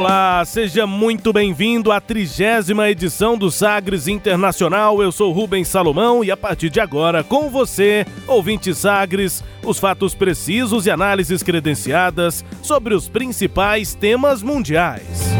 [0.00, 5.02] Olá, seja muito bem-vindo à trigésima edição do Sagres Internacional.
[5.02, 10.14] Eu sou Rubens Salomão e a partir de agora, com você, ouvinte Sagres, os fatos
[10.14, 15.34] precisos e análises credenciadas sobre os principais temas mundiais.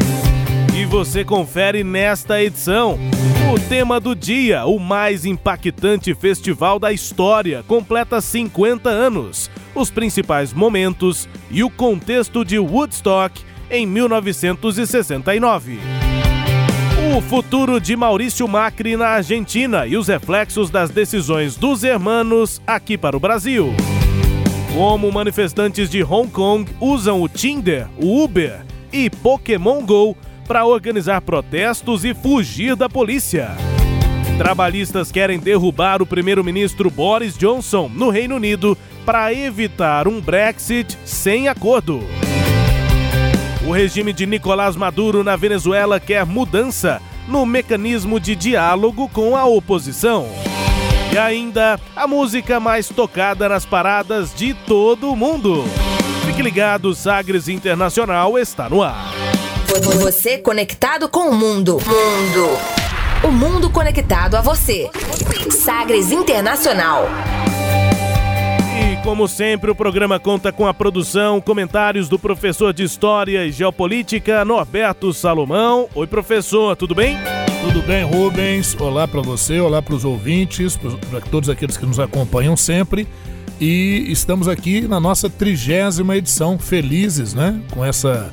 [0.77, 2.99] E você confere nesta edição
[3.51, 10.53] o tema do dia, o mais impactante festival da história, completa 50 anos, os principais
[10.53, 15.79] momentos e o contexto de Woodstock em 1969.
[17.17, 22.99] O futuro de Maurício Macri na Argentina e os reflexos das decisões dos hermanos aqui
[22.99, 23.75] para o Brasil.
[24.75, 31.21] Como manifestantes de Hong Kong usam o Tinder, o Uber e Pokémon Go para organizar
[31.21, 33.51] protestos e fugir da polícia.
[34.39, 41.47] Trabalhistas querem derrubar o primeiro-ministro Boris Johnson no Reino Unido para evitar um Brexit sem
[41.47, 42.01] acordo.
[43.67, 49.45] O regime de Nicolás Maduro na Venezuela quer mudança no mecanismo de diálogo com a
[49.45, 50.29] oposição.
[51.13, 55.65] E ainda a música mais tocada nas paradas de todo o mundo.
[56.25, 59.13] Fique ligado, Sagres Internacional está no ar.
[60.01, 61.79] Você conectado com o mundo.
[61.87, 62.59] Mundo.
[63.23, 64.89] O mundo conectado a você.
[65.51, 67.09] Sagres Internacional.
[69.03, 74.45] Como sempre, o programa conta com a produção, comentários do professor de História e Geopolítica,
[74.45, 75.89] Norberto Salomão.
[75.95, 77.17] Oi, professor, tudo bem?
[77.63, 78.77] Tudo bem, Rubens?
[78.79, 83.09] Olá para você, olá para os ouvintes, para todos aqueles que nos acompanham sempre.
[83.59, 87.59] E estamos aqui na nossa trigésima edição, felizes, né?
[87.71, 88.31] Com essa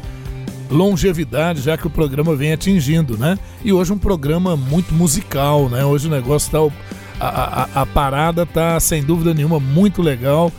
[0.70, 3.40] longevidade, já que o programa vem atingindo, né?
[3.64, 5.86] E hoje um programa muito musical, né?
[5.86, 6.76] Hoje o negócio tá.
[7.20, 10.52] A, a, a parada tá, sem dúvida nenhuma, muito legal.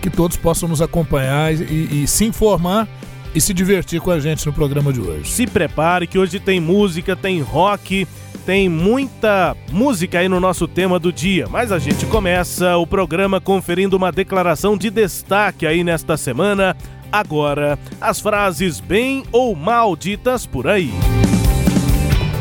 [0.00, 2.88] Que todos possam nos acompanhar e, e se informar
[3.34, 5.30] e se divertir com a gente no programa de hoje.
[5.30, 8.06] Se prepare que hoje tem música, tem rock,
[8.46, 11.46] tem muita música aí no nosso tema do dia.
[11.50, 16.76] Mas a gente começa o programa conferindo uma declaração de destaque aí nesta semana
[17.10, 20.90] Agora, as frases bem ou mal ditas por aí.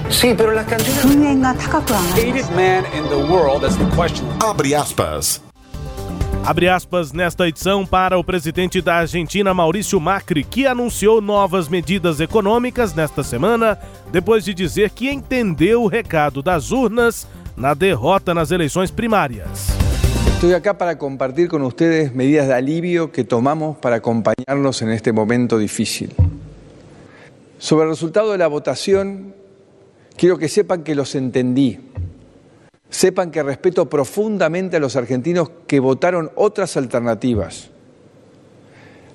[0.10, 1.06] Sí, pero las canciones.
[2.14, 4.28] Hated man in the world as the question.
[4.40, 5.42] Abre aspas.
[6.46, 12.20] Abre aspas nesta edição para o presidente da Argentina, Maurício Macri, que anunciou novas medidas
[12.20, 13.80] econômicas nesta semana,
[14.12, 17.28] depois de dizer que entendeu o recado das urnas
[17.58, 19.70] na derrota nas eleições primárias.
[20.36, 25.12] Estoy acá para compartir con ustedes medidas de alivio que tomamos para acompañarnos en este
[25.12, 26.14] momento difícil.
[27.58, 29.34] Sobre el resultado de la votación,
[30.18, 31.80] quiero que sepan que los entendí.
[32.90, 37.70] Sepan que respeto profundamente a los argentinos que votaron otras alternativas,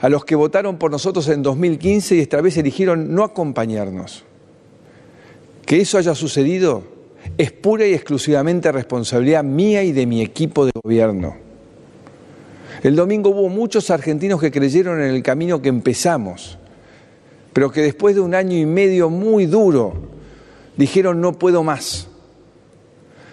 [0.01, 4.25] a los que votaron por nosotros en 2015 y esta vez eligieron no acompañarnos.
[5.65, 6.83] Que eso haya sucedido
[7.39, 11.37] es pura y exclusivamente responsabilidad mía y de mi equipo de gobierno.
[12.83, 16.59] El domingo hubo muchos argentinos que creyeron en el camino que empezamos,
[17.53, 20.20] pero que después de un año y medio muy duro
[20.77, 22.09] dijeron no puedo más.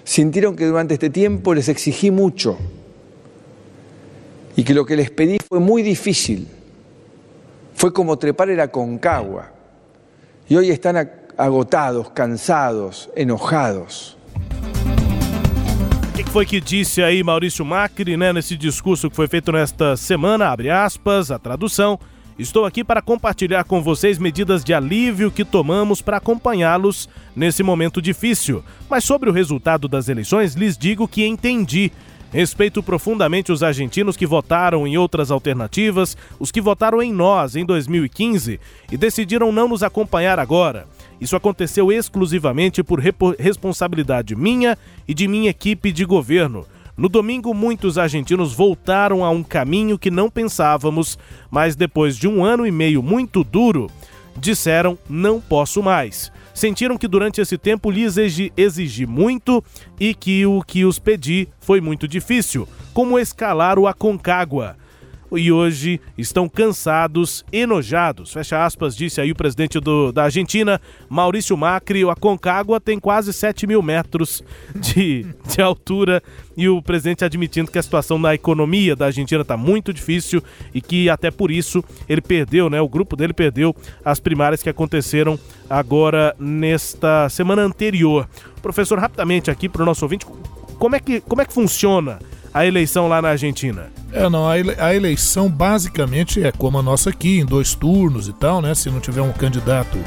[0.03, 2.57] Sintieron que durante este tiempo les exigí mucho
[4.55, 6.47] y que lo que les pedí fue muy difícil.
[7.75, 9.51] Fue como trepar el Aconcagua.
[10.49, 14.17] Y hoy están agotados, cansados, enojados.
[16.09, 19.95] O que foi que disse aí Maurício Macri, né, nesse discurso que foi feito nesta
[19.95, 21.99] semana, abre aspas, a tradução.
[22.39, 27.99] Estou aqui para compartilhar com vocês medidas de alívio que tomamos para acompanhá-los nesse momento
[27.99, 28.63] difícil.
[28.87, 31.91] Mas sobre o resultado das eleições, lhes digo que entendi.
[32.31, 37.65] Respeito profundamente os argentinos que votaram em outras alternativas, os que votaram em nós em
[37.65, 38.59] 2015
[38.91, 40.85] e decidiram não nos acompanhar agora.
[41.19, 42.99] Isso aconteceu exclusivamente por
[43.39, 46.67] responsabilidade minha e de minha equipe de governo.
[46.97, 51.15] No domingo, muitos argentinos voltaram a um caminho que não pensávamos,
[51.51, 53.87] mas depois de um ano e meio muito duro,
[54.35, 56.31] disseram: não posso mais.
[56.55, 59.63] sentiram que durante esse tempo lhes exigi, exigi muito
[59.99, 64.75] e que o que os pedi foi muito difícil, como escalar o Aconcagua
[65.31, 68.31] e hoje estão cansados, enojados.
[68.31, 70.79] Fecha aspas, disse aí o presidente do, da Argentina,
[71.09, 72.05] Maurício Macri.
[72.05, 74.43] O Aconcagua tem quase 7 mil metros
[74.75, 76.21] de, de altura
[76.55, 80.41] e o presidente admitindo que a situação na economia da Argentina está muito difícil
[80.73, 82.79] e que até por isso ele perdeu, né?
[82.81, 85.39] O grupo dele perdeu as primárias que aconteceram
[85.69, 88.27] agora nesta semana anterior.
[88.61, 90.25] Professor, rapidamente aqui para o nosso ouvinte,
[90.77, 92.19] como é que, como é que funciona
[92.53, 93.87] a eleição lá na Argentina?
[94.11, 98.27] É, não, a, ele, a eleição basicamente é como a nossa aqui, em dois turnos
[98.27, 98.73] e tal, né?
[98.73, 99.97] Se não tiver um candidato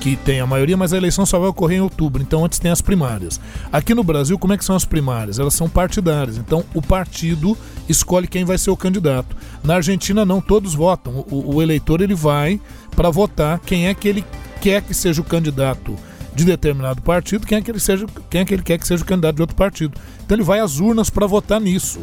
[0.00, 2.70] que tem a maioria, mas a eleição só vai ocorrer em outubro, então antes tem
[2.70, 3.40] as primárias.
[3.72, 5.38] Aqui no Brasil, como é que são as primárias?
[5.38, 7.58] Elas são partidárias, então o partido
[7.88, 9.36] escolhe quem vai ser o candidato.
[9.62, 11.24] Na Argentina não, todos votam.
[11.30, 12.60] O, o eleitor ele vai
[12.94, 14.24] para votar quem é que ele
[14.60, 15.96] quer que seja o candidato
[16.38, 19.02] de determinado partido, quem é que ele seja, quem é que ele quer que seja
[19.02, 19.98] o candidato de outro partido.
[20.24, 22.00] Então ele vai às urnas para votar nisso.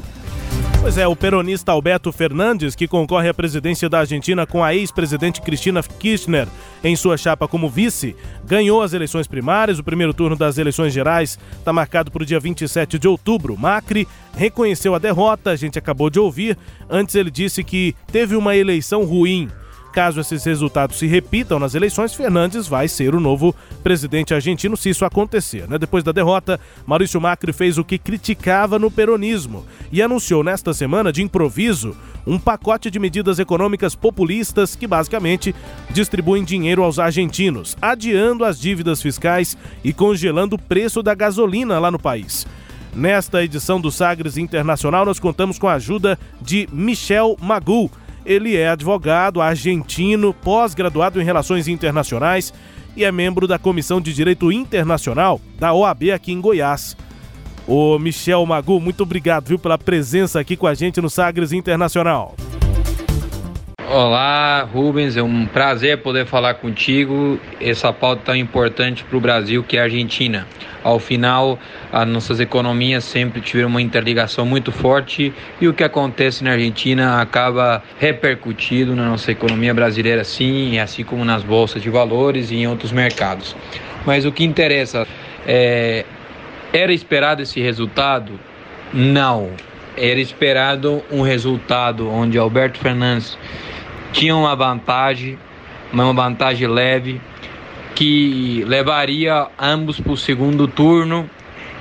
[0.81, 5.41] Pois é, o peronista Alberto Fernandes, que concorre à presidência da Argentina com a ex-presidente
[5.41, 6.47] Cristina Kirchner
[6.83, 8.15] em sua chapa como vice,
[8.45, 9.79] ganhou as eleições primárias.
[9.79, 13.57] O primeiro turno das eleições gerais está marcado para o dia 27 de outubro.
[13.57, 16.57] Macri reconheceu a derrota, a gente acabou de ouvir.
[16.89, 19.49] Antes ele disse que teve uma eleição ruim
[19.95, 24.89] Caso esses resultados se repitam nas eleições, Fernandes vai ser o novo presidente argentino se
[24.89, 25.69] isso acontecer.
[25.69, 25.77] Né?
[25.77, 31.13] Depois da derrota, Maurício Macri fez o que criticava no peronismo e anunciou nesta semana,
[31.13, 31.95] de improviso,
[32.27, 35.55] um pacote de medidas econômicas populistas que basicamente
[35.91, 41.89] distribuem dinheiro aos argentinos, adiando as dívidas fiscais e congelando o preço da gasolina lá
[41.89, 42.45] no país.
[42.93, 47.89] Nesta edição do Sagres Internacional, nós contamos com a ajuda de Michel Magul
[48.25, 52.53] ele é advogado argentino, pós-graduado em Relações Internacionais
[52.95, 56.97] e é membro da Comissão de Direito Internacional da OAB aqui em Goiás.
[57.67, 62.35] Ô Michel Magu, muito obrigado viu, pela presença aqui com a gente no Sagres Internacional.
[63.87, 67.39] Olá, Rubens, é um prazer poder falar contigo.
[67.61, 70.47] Essa pauta tão importante para o Brasil que é a Argentina.
[70.83, 71.59] Ao final,
[71.93, 77.21] as nossas economias sempre tiveram uma interligação muito forte e o que acontece na Argentina
[77.21, 82.67] acaba repercutindo na nossa economia brasileira, sim, assim como nas bolsas de valores e em
[82.67, 83.55] outros mercados.
[84.03, 85.07] Mas o que interessa
[85.45, 86.05] é
[86.73, 88.33] era esperado esse resultado?
[88.91, 89.51] Não.
[89.95, 93.37] Era esperado um resultado onde Alberto Fernandes
[94.15, 95.37] tinha uma vantagem,
[95.91, 97.19] uma vantagem leve,
[97.93, 101.29] que levaria ambos para o segundo turno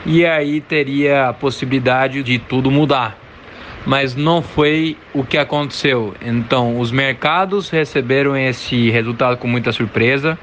[0.04, 3.16] e aí teria a possibilidade de tudo mudar.
[3.86, 6.14] Mas não foi o que aconteceu.
[6.20, 10.36] Então, os mercados receberam esse resultado com muita surpresa.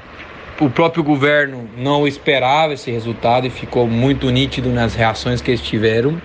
[0.58, 5.60] O próprio governo não esperava esse resultado e ficou muito nítido nas reações que eles
[5.60, 6.18] tiveram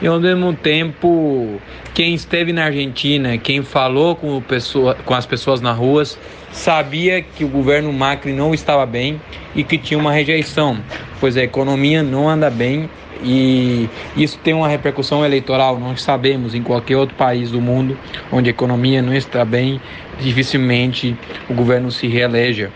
[0.00, 1.60] e ao mesmo tempo
[1.94, 6.18] quem esteve na Argentina, quem falou com, pessoa, com as pessoas nas ruas,
[6.52, 9.20] sabia que o governo Macri não estava bem
[9.54, 10.78] e que tinha uma rejeição,
[11.18, 12.88] pois a economia não anda bem
[13.22, 15.78] e isso tem uma repercussão eleitoral.
[15.78, 17.98] Nós sabemos em qualquer outro país do mundo
[18.30, 19.80] onde a economia não está bem,
[20.20, 21.16] dificilmente
[21.48, 22.70] o governo se reeleja.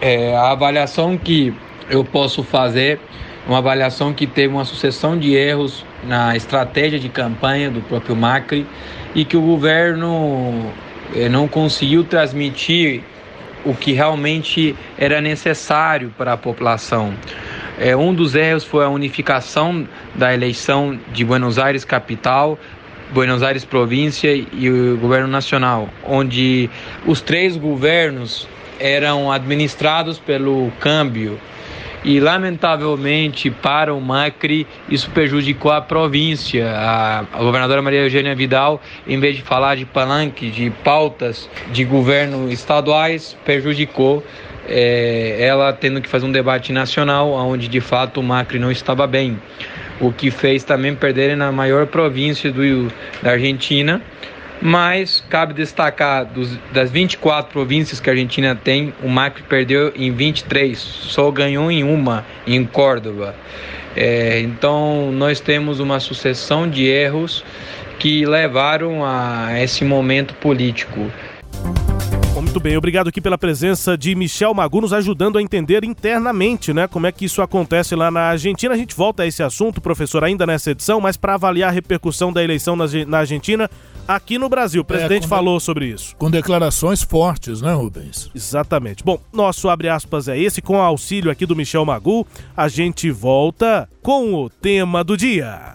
[0.00, 1.52] É, a avaliação que
[1.90, 2.98] eu posso fazer,
[3.46, 8.66] uma avaliação que teve uma sucessão de erros na estratégia de campanha do próprio Macri
[9.14, 10.72] e que o governo
[11.14, 13.02] eh, não conseguiu transmitir
[13.64, 17.14] o que realmente era necessário para a população.
[17.78, 22.58] É, um dos erros foi a unificação da eleição de Buenos Aires capital,
[23.12, 26.68] Buenos Aires província e o governo nacional, onde
[27.06, 28.46] os três governos
[28.78, 31.38] eram administrados pelo câmbio
[32.04, 36.70] e lamentavelmente para o Macri isso prejudicou a província.
[36.70, 41.84] A, a governadora Maria Eugênia Vidal, em vez de falar de palanque, de pautas de
[41.84, 44.22] governo estaduais, prejudicou
[44.68, 49.06] é, ela tendo que fazer um debate nacional, onde de fato o Macri não estava
[49.06, 49.38] bem.
[50.00, 52.92] O que fez também perder na maior província do,
[53.22, 54.02] da Argentina,
[54.66, 60.10] mas cabe destacar dos, das 24 províncias que a Argentina tem, o Macri perdeu em
[60.10, 63.34] 23, só ganhou em uma, em Córdoba.
[63.94, 67.44] É, então nós temos uma sucessão de erros
[67.98, 71.10] que levaram a esse momento político.
[72.54, 76.86] Muito bem, obrigado aqui pela presença de Michel Magu, nos ajudando a entender internamente, né,
[76.86, 78.72] como é que isso acontece lá na Argentina.
[78.72, 82.32] A gente volta a esse assunto, professor, ainda nessa edição, mas para avaliar a repercussão
[82.32, 83.68] da eleição na, na Argentina,
[84.06, 84.82] aqui no Brasil.
[84.82, 86.14] O presidente é, falou sobre isso.
[86.14, 88.30] Com declarações fortes, né, Rubens?
[88.32, 89.02] Exatamente.
[89.02, 92.24] Bom, nosso abre aspas é esse, com o auxílio aqui do Michel Magu,
[92.56, 95.74] a gente volta com o tema do dia.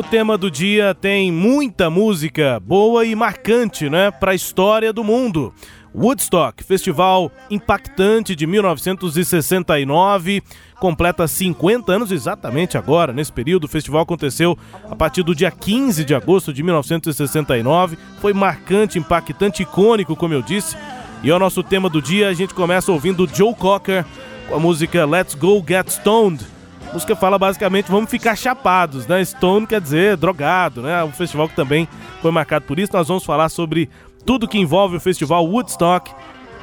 [0.00, 5.04] O tema do dia tem muita música boa e marcante, né, para a história do
[5.04, 5.52] mundo.
[5.94, 10.42] Woodstock, festival impactante de 1969,
[10.78, 13.64] completa 50 anos exatamente agora, nesse período.
[13.64, 14.56] O festival aconteceu
[14.90, 17.98] a partir do dia 15 de agosto de 1969.
[18.22, 20.78] Foi marcante, impactante, icônico, como eu disse.
[21.22, 22.30] E é o nosso tema do dia.
[22.30, 24.06] A gente começa ouvindo Joe Cocker
[24.48, 26.59] com a música Let's Go Get Stoned
[26.90, 29.24] a música fala basicamente vamos ficar chapados, né?
[29.24, 31.04] Stone quer dizer drogado, né?
[31.04, 31.88] Um festival que também
[32.20, 32.92] foi marcado por isso.
[32.92, 33.88] Nós vamos falar sobre
[34.26, 36.10] tudo que envolve o festival Woodstock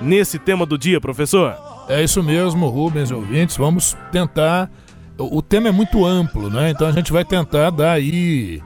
[0.01, 1.55] nesse tema do dia, professor.
[1.87, 3.55] É isso mesmo, Rubens ouvintes.
[3.55, 4.69] Vamos tentar.
[5.17, 6.71] O tema é muito amplo, né?
[6.71, 8.61] Então a gente vai tentar dar aí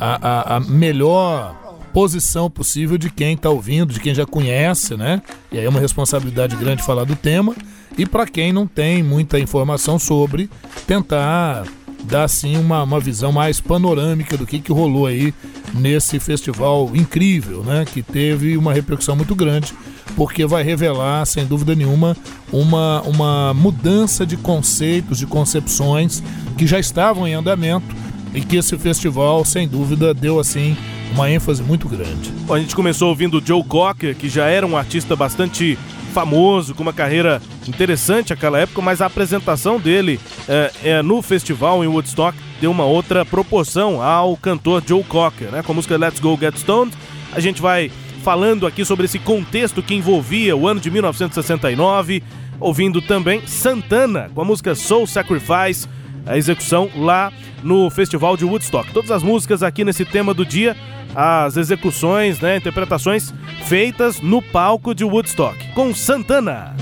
[0.00, 1.54] a, a, a melhor
[1.94, 5.22] posição possível de quem está ouvindo, de quem já conhece, né?
[5.52, 7.54] E aí é uma responsabilidade grande falar do tema
[7.96, 10.50] e para quem não tem muita informação sobre,
[10.88, 11.64] tentar
[12.02, 15.32] dar assim uma, uma visão mais panorâmica do que, que rolou aí
[15.72, 17.84] nesse festival incrível, né?
[17.84, 19.72] Que teve uma repercussão muito grande,
[20.16, 22.16] porque vai revelar, sem dúvida nenhuma,
[22.52, 26.24] uma, uma mudança de conceitos, de concepções
[26.58, 27.94] que já estavam em andamento
[28.34, 30.76] e que esse festival, sem dúvida, deu assim
[31.14, 32.32] uma ênfase muito grande.
[32.44, 35.78] Bom, a gente começou ouvindo Joe Cocker, que já era um artista bastante
[36.12, 41.84] famoso, com uma carreira interessante naquela época, mas a apresentação dele é, é, no festival
[41.84, 45.62] em Woodstock deu uma outra proporção ao cantor Joe Cocker, né?
[45.62, 46.92] Com a música Let's Go Get Stoned,
[47.32, 47.90] a gente vai
[48.22, 52.22] falando aqui sobre esse contexto que envolvia o ano de 1969,
[52.58, 55.86] ouvindo também Santana com a música Soul Sacrifice,
[56.26, 58.92] a execução lá no Festival de Woodstock.
[58.92, 60.76] Todas as músicas aqui nesse tema do dia
[61.14, 63.32] as execuções, né, interpretações
[63.66, 66.74] feitas no palco de Woodstock, com Santana.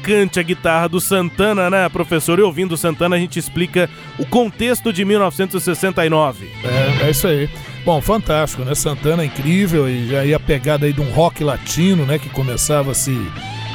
[0.00, 2.38] Marcante a guitarra do Santana, né, professor?
[2.38, 3.88] E ouvindo Santana, a gente explica
[4.18, 6.50] o contexto de 1969.
[6.64, 7.48] É, é isso aí.
[7.84, 8.74] Bom, fantástico, né?
[8.74, 12.18] Santana é incrível e já ia a pegada aí de um rock latino, né?
[12.18, 13.14] Que começava a se,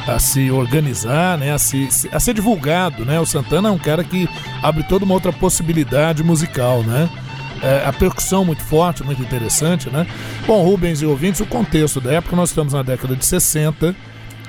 [0.07, 1.53] a se organizar, né?
[1.53, 3.19] A, se, a ser divulgado, né?
[3.19, 4.27] O Santana é um cara que
[4.61, 7.09] abre toda uma outra possibilidade musical, né?
[7.61, 10.05] É, a percussão muito forte, muito interessante, né?
[10.45, 13.95] Bom, Rubens e ouvintes, o contexto da época, nós estamos na década de 60,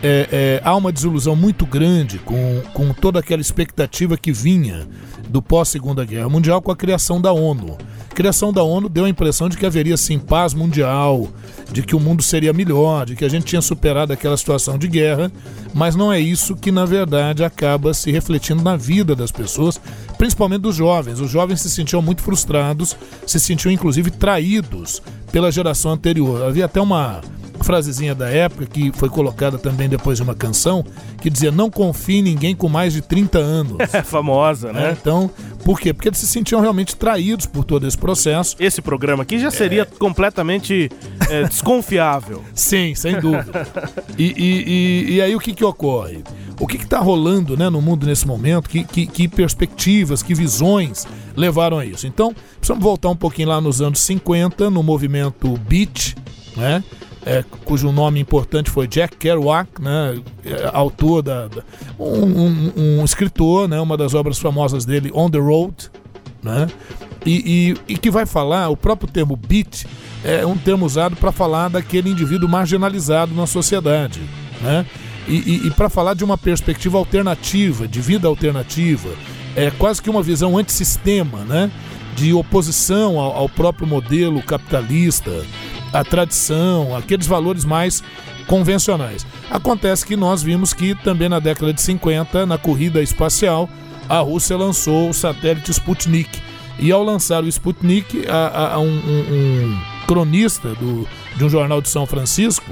[0.03, 4.87] é, é, há uma desilusão muito grande com, com toda aquela expectativa que vinha
[5.29, 7.77] do pós-Segunda Guerra Mundial com a criação da ONU.
[8.11, 11.29] A criação da ONU deu a impressão de que haveria sim paz mundial,
[11.71, 14.89] de que o mundo seria melhor, de que a gente tinha superado aquela situação de
[14.89, 15.31] guerra,
[15.75, 19.81] mas não é isso que na verdade acaba se refletindo na vida das pessoas,
[20.17, 21.21] principalmente dos jovens.
[21.21, 26.43] Os jovens se sentiam muito frustrados, se sentiam inclusive traídos pela geração anterior.
[26.45, 27.21] Havia até uma
[27.67, 30.85] frasezinha da época que foi colocada também depois de uma canção
[31.21, 33.77] que dizia não confie em ninguém com mais de 30 anos.
[33.97, 34.91] É famosa, né?
[34.91, 35.31] É, então,
[35.65, 35.93] por quê?
[35.93, 38.55] Porque eles se sentiam realmente traídos por todo esse processo.
[38.59, 39.85] Esse programa aqui já seria é...
[39.85, 40.91] completamente
[41.31, 42.45] é, desconfiável.
[42.55, 43.67] Sim, sem dúvida.
[44.19, 46.23] E, e, e, e, aí o que, que ocorre?
[46.61, 48.69] O que está rolando né, no mundo nesse momento?
[48.69, 52.07] Que, que, que perspectivas, que visões levaram a isso?
[52.07, 56.17] Então, precisamos voltar um pouquinho lá nos anos 50, no movimento Beat,
[56.57, 56.85] né?
[57.27, 61.65] É, cujo nome importante foi Jack Kerouac, né, é, autor da, da
[61.99, 65.91] um, um, um, escritor, né, uma das obras famosas dele, On the Road,
[66.41, 66.69] né,
[67.27, 69.85] e, e, e que vai falar, o próprio termo beat
[70.25, 74.21] é um termo usado para falar daquele indivíduo marginalizado na sociedade,
[74.63, 74.87] né,
[75.27, 79.11] e, e, e para falar de uma perspectiva alternativa, de vida alternativa,
[79.57, 81.73] é quase que uma visão antissistema, né,
[82.15, 85.45] de oposição ao, ao próprio modelo capitalista,
[85.99, 88.03] à tradição, aqueles valores mais
[88.47, 89.27] convencionais.
[89.51, 93.69] Acontece que nós vimos que também na década de 50, na corrida espacial,
[94.09, 96.41] a Rússia lançou o satélite Sputnik.
[96.79, 101.81] E ao lançar o Sputnik, a, a, um, um, um, cronista do, de um jornal
[101.81, 102.71] de São Francisco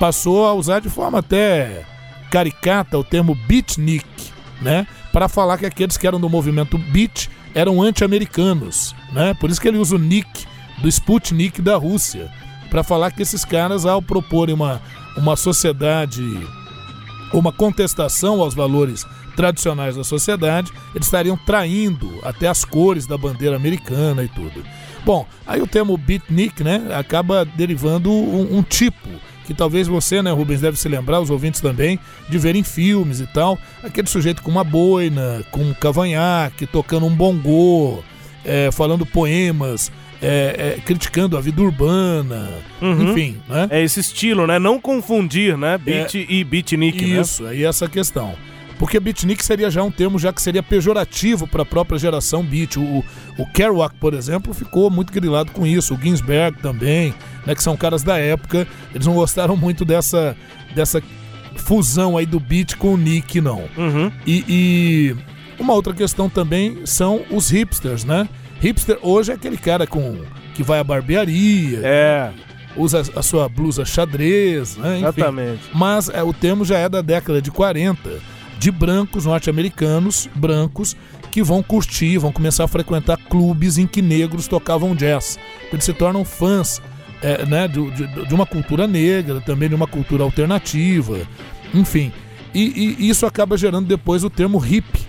[0.00, 1.84] passou a usar de forma até
[2.30, 4.06] caricata o termo beatnik,
[4.60, 4.86] né?
[5.12, 9.34] Para falar que aqueles que eram do movimento beat eram anti-americanos, né?
[9.34, 10.46] Por isso que ele usa o nick
[10.78, 12.32] do Sputnik da Rússia,
[12.74, 14.82] para falar que esses caras, ao proporem uma,
[15.16, 16.24] uma sociedade,
[17.32, 23.54] uma contestação aos valores tradicionais da sociedade, eles estariam traindo até as cores da bandeira
[23.54, 24.64] americana e tudo.
[25.04, 29.08] Bom, aí o termo beatnik, né, acaba derivando um, um tipo
[29.46, 31.96] que talvez você, né, Rubens, deve se lembrar, os ouvintes também,
[32.28, 37.06] de ver em filmes e tal, aquele sujeito com uma boina, com um cavanhaque, tocando
[37.06, 38.02] um bongô,
[38.44, 39.92] é, falando poemas,
[40.24, 42.48] é, é, criticando a vida urbana,
[42.80, 43.10] uhum.
[43.10, 43.68] enfim, né?
[43.70, 44.58] É esse estilo, né?
[44.58, 45.76] Não confundir, né?
[45.76, 47.20] Beat é, e beatnik, né?
[47.20, 48.34] Isso, aí essa questão.
[48.78, 52.76] Porque beatnik seria já um termo já que seria pejorativo para a própria geração beat.
[52.76, 53.04] O,
[53.38, 55.94] o Kerouac, por exemplo, ficou muito grilado com isso.
[55.94, 57.14] O Ginsberg também,
[57.46, 58.66] né, que são caras da época.
[58.94, 60.36] Eles não gostaram muito dessa,
[60.74, 61.02] dessa
[61.56, 63.64] fusão aí do beat com o nick, não.
[63.76, 64.10] Uhum.
[64.26, 65.16] E, e
[65.58, 68.28] uma outra questão também são os hipsters, né?
[68.64, 70.16] Hipster hoje é aquele cara com
[70.54, 71.80] que vai à barbearia.
[71.82, 72.30] É.
[72.74, 75.00] Usa a sua blusa xadrez, né?
[75.00, 75.06] Enfim.
[75.06, 75.62] Exatamente.
[75.74, 78.22] Mas é, o termo já é da década de 40
[78.58, 80.96] de brancos norte-americanos, brancos,
[81.30, 85.38] que vão curtir, vão começar a frequentar clubes em que negros tocavam jazz.
[85.70, 86.80] Eles se tornam fãs
[87.20, 91.18] é, né, de, de, de, uma cultura negra, também de uma cultura alternativa,
[91.74, 92.10] enfim.
[92.54, 95.02] E, e isso acaba gerando depois o termo hippie.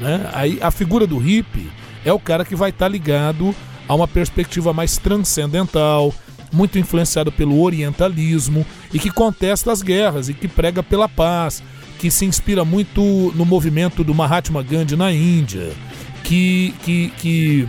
[0.00, 0.28] Né?
[0.32, 1.70] Aí a figura do hippie
[2.06, 3.54] é o cara que vai estar tá ligado
[3.88, 6.14] a uma perspectiva mais transcendental,
[6.52, 11.62] muito influenciado pelo orientalismo e que contesta as guerras e que prega pela paz,
[11.98, 13.02] que se inspira muito
[13.34, 15.72] no movimento do Mahatma Gandhi na Índia,
[16.22, 17.68] que, que, que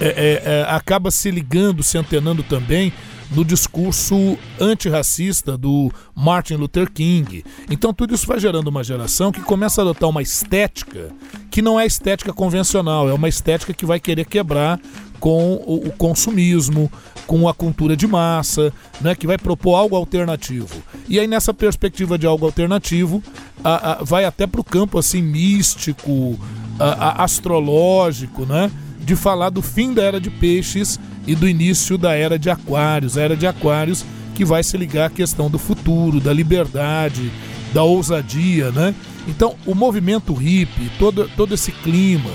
[0.00, 2.92] é, é, é, acaba se ligando, se antenando também
[3.34, 7.44] no discurso antirracista do Martin Luther King.
[7.70, 11.10] Então tudo isso vai gerando uma geração que começa a adotar uma estética
[11.50, 14.80] que não é estética convencional, é uma estética que vai querer quebrar
[15.20, 16.90] com o, o consumismo,
[17.26, 20.82] com a cultura de massa, né, que vai propor algo alternativo.
[21.08, 23.22] E aí nessa perspectiva de algo alternativo,
[23.62, 26.38] a, a, vai até para o campo assim místico,
[26.78, 28.70] a, astrológico, né,
[29.04, 33.16] de falar do fim da era de peixes e do início da era de aquários,
[33.16, 37.30] a era de aquários que vai se ligar à questão do futuro, da liberdade,
[37.72, 38.94] da ousadia, né?
[39.28, 42.30] Então, o movimento hippie, todo, todo esse clima,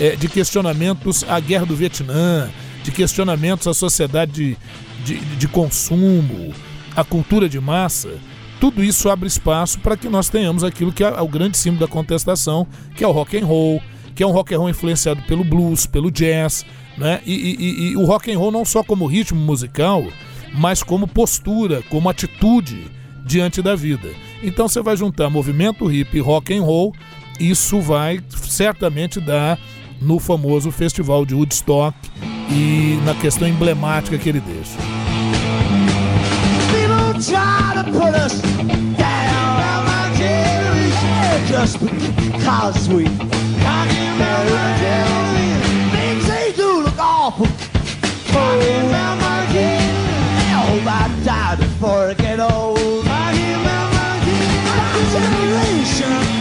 [0.00, 2.50] é, de questionamentos à guerra do Vietnã,
[2.82, 4.56] de questionamentos à sociedade de,
[5.04, 6.52] de, de consumo,
[6.94, 8.10] à cultura de massa,
[8.60, 11.88] tudo isso abre espaço para que nós tenhamos aquilo que é o grande símbolo da
[11.88, 13.82] contestação, que é o rock and roll,
[14.16, 16.64] que é um rock and roll influenciado pelo blues, pelo jazz,
[16.96, 17.20] né?
[17.26, 20.02] E, e, e, o rock and roll não só como ritmo musical,
[20.54, 22.90] mas como postura, como atitude
[23.26, 24.08] diante da vida.
[24.42, 26.94] Então você vai juntar movimento hip e rock and roll,
[27.38, 29.58] isso vai certamente dar
[30.00, 31.96] no famoso festival de Woodstock
[32.50, 34.78] e na questão emblemática que ele deixa.
[41.56, 45.48] Just because we talking about my jelly
[45.90, 47.46] things they do look awful.
[48.30, 49.88] Talking about my jelly,
[50.36, 53.06] I hope I die before I get old.
[53.06, 56.36] Talking about my jelly, my generation.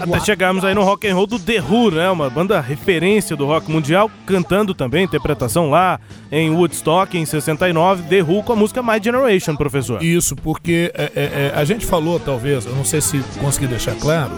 [0.00, 2.10] Até chegarmos aí no rock and roll do The Who, né?
[2.10, 8.22] Uma banda referência do rock mundial, cantando também, interpretação lá em Woodstock em 69, The
[8.22, 10.02] Who com a música My Generation, professor.
[10.02, 13.94] Isso, porque é, é, é, a gente falou, talvez, eu não sei se consegui deixar
[13.96, 14.32] claro,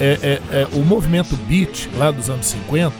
[0.00, 2.94] é, é, é, o movimento beat lá dos anos 50,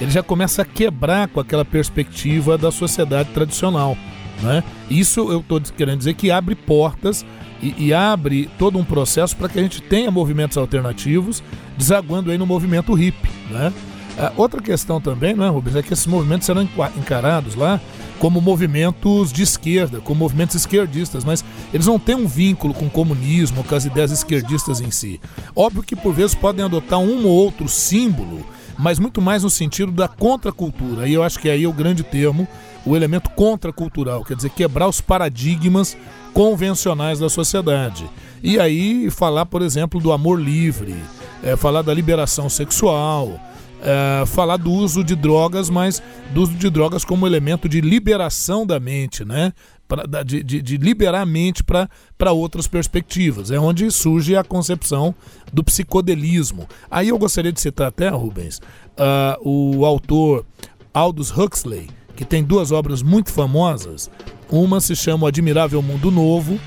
[0.00, 3.96] ele já começa a quebrar com aquela perspectiva da sociedade tradicional.
[4.42, 4.62] Né?
[4.90, 7.24] Isso eu estou querendo dizer que abre portas
[7.62, 11.42] e, e abre todo um processo para que a gente tenha movimentos alternativos,
[11.76, 13.16] desaguando aí no movimento hip.
[13.50, 13.72] Né?
[14.18, 17.80] Ah, outra questão também, não é, Rubens, é que esses movimentos serão encarados lá
[18.18, 21.44] como movimentos de esquerda, como movimentos esquerdistas, mas
[21.74, 25.20] eles não têm um vínculo com o comunismo, com as ideias esquerdistas em si.
[25.56, 28.44] Óbvio que por vezes podem adotar um ou outro símbolo
[28.78, 31.06] mas muito mais no sentido da contracultura.
[31.06, 32.46] E eu acho que aí é o grande termo,
[32.84, 35.96] o elemento contracultural, quer dizer, quebrar os paradigmas
[36.32, 38.08] convencionais da sociedade.
[38.42, 40.96] E aí falar, por exemplo, do amor livre,
[41.42, 43.38] é, falar da liberação sexual,
[43.82, 48.66] é, falar do uso de drogas, mas do uso de drogas como elemento de liberação
[48.66, 49.52] da mente, né?
[49.86, 53.50] Pra, de, de, de liberar a mente para outras perspectivas.
[53.50, 55.14] É onde surge a concepção
[55.52, 56.66] do psicodelismo.
[56.90, 60.46] Aí eu gostaria de citar até, Rubens, uh, o autor
[60.94, 61.90] Aldous Huxley,
[62.22, 64.08] que tem duas obras muito famosas.
[64.48, 66.58] Uma se chama O Admirável Mundo Novo,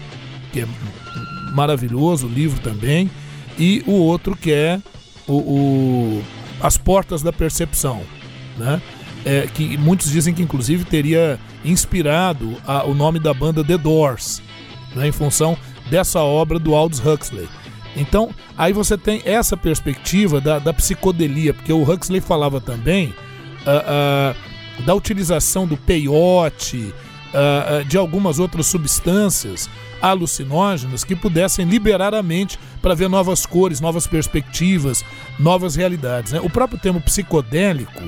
[0.52, 0.68] que é
[1.54, 3.10] maravilhoso, livro também,
[3.58, 4.82] e o outro que é
[5.26, 6.24] o, o
[6.60, 8.02] As Portas da Percepção,
[8.58, 8.82] né?
[9.24, 14.40] É, que muitos dizem que inclusive teria inspirado a, o nome da banda The Doors,
[14.94, 15.58] né, em função
[15.90, 17.48] dessa obra do Aldous Huxley.
[17.96, 23.16] Então, aí você tem essa perspectiva da, da psicodelia, porque o Huxley falava também
[23.66, 26.94] uh, uh, da utilização do peiote,
[27.34, 29.70] uh, de algumas outras substâncias
[30.02, 35.04] alucinógenas que pudessem liberar a mente para ver novas cores, novas perspectivas,
[35.40, 36.32] novas realidades.
[36.32, 36.40] Né?
[36.42, 38.04] O próprio termo psicodélico,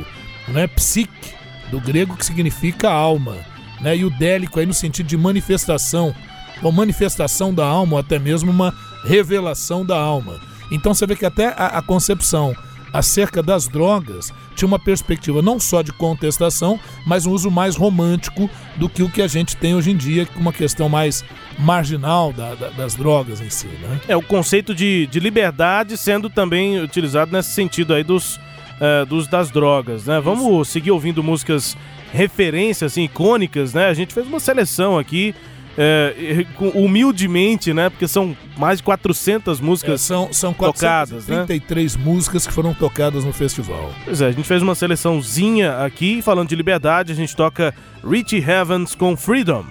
[0.48, 1.36] né, psique,
[1.72, 3.36] do grego que significa alma,
[3.82, 6.16] né, e o délico aí no sentido de manifestação,
[6.62, 10.40] ou manifestação da alma, ou até mesmo uma revelação da alma.
[10.72, 12.56] Então você vê que até a, a concepção
[12.92, 18.50] acerca das drogas tinha uma perspectiva não só de contestação, mas um uso mais romântico
[18.76, 21.24] do que o que a gente tem hoje em dia, uma questão mais
[21.60, 23.68] marginal da, da, das drogas em si.
[23.68, 24.02] Né?
[24.08, 29.28] É, o conceito de, de liberdade sendo também utilizado nesse sentido aí dos, uh, dos
[29.28, 30.06] das drogas.
[30.06, 30.20] Né?
[30.20, 31.78] Vamos seguir ouvindo músicas
[32.12, 33.88] referências assim, icônicas, né?
[33.88, 35.36] A gente fez uma seleção aqui
[35.78, 37.90] é, humildemente, né?
[37.90, 42.04] Porque são mais de 400 músicas é, são, são tocadas, 33 né?
[42.04, 43.92] músicas que foram tocadas no festival.
[44.04, 48.44] Pois é, a gente fez uma seleçãozinha aqui, falando de liberdade, a gente toca Richie
[48.44, 49.64] Heavens com Freedom.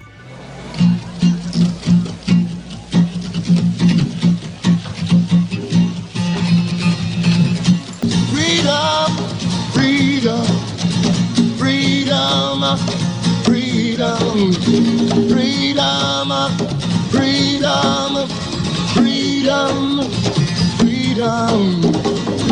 [8.33, 9.07] Freedom,
[9.73, 10.45] freedom,
[11.59, 13.16] freedom.
[13.97, 14.53] Freedom,
[15.31, 16.29] freedom,
[17.09, 18.29] freedom,
[18.93, 20.03] freedom,
[20.77, 21.83] freedom.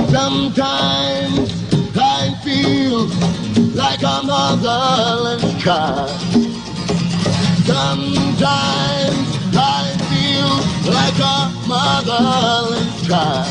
[0.09, 1.53] Sometimes
[1.97, 3.09] I feel
[3.75, 6.09] like a motherless child.
[7.67, 10.51] Sometimes I feel
[10.95, 13.47] like a motherless child.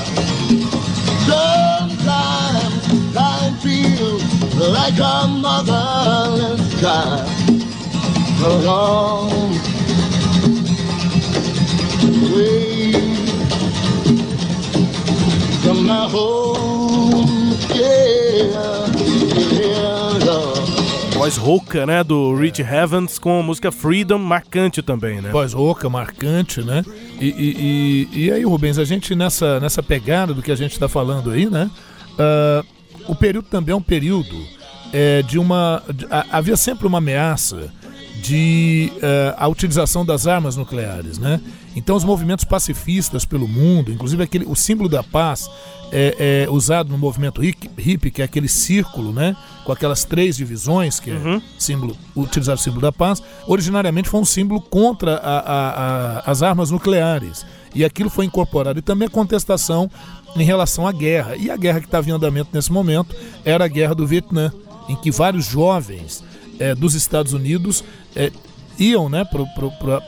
[1.30, 4.18] Sometimes I feel
[4.72, 7.43] like a motherless child
[8.50, 9.52] long
[12.34, 12.92] way
[15.62, 17.58] from my home.
[17.74, 18.88] Yeah,
[19.52, 20.14] yeah,
[21.14, 25.30] Voz rouca, né, do Rich Heavens com a música Freedom, marcante também, né?
[25.30, 26.84] Voz rouca, marcante, né?
[27.20, 30.74] E, e, e, e aí, Rubens, a gente nessa, nessa pegada do que a gente
[30.74, 31.72] está falando aí, né?
[32.14, 32.66] Uh,
[33.08, 34.36] o período também é um período
[34.92, 35.82] é, de uma.
[35.94, 37.72] De, havia sempre uma ameaça
[38.22, 41.42] de uh, a utilização das armas nucleares, né?
[41.76, 45.50] Então os movimentos pacifistas pelo mundo, inclusive aquele, o símbolo da paz
[45.92, 49.36] é, é usado no movimento hippie, que é aquele círculo, né?
[49.66, 51.42] Com aquelas três divisões, que é uhum.
[51.58, 56.44] símbolo, utilizar o símbolo da paz, originariamente foi um símbolo contra a, a, a, as
[56.44, 57.46] armas nucleares.
[57.74, 58.78] E aquilo foi incorporado.
[58.78, 59.90] E também a contestação
[60.36, 61.36] em relação à guerra.
[61.36, 64.52] E a guerra que estava em andamento nesse momento era a guerra do Vietnã,
[64.88, 66.24] em que vários jovens
[66.60, 67.84] é, dos Estados Unidos
[68.16, 68.32] é,
[68.78, 69.24] iam né,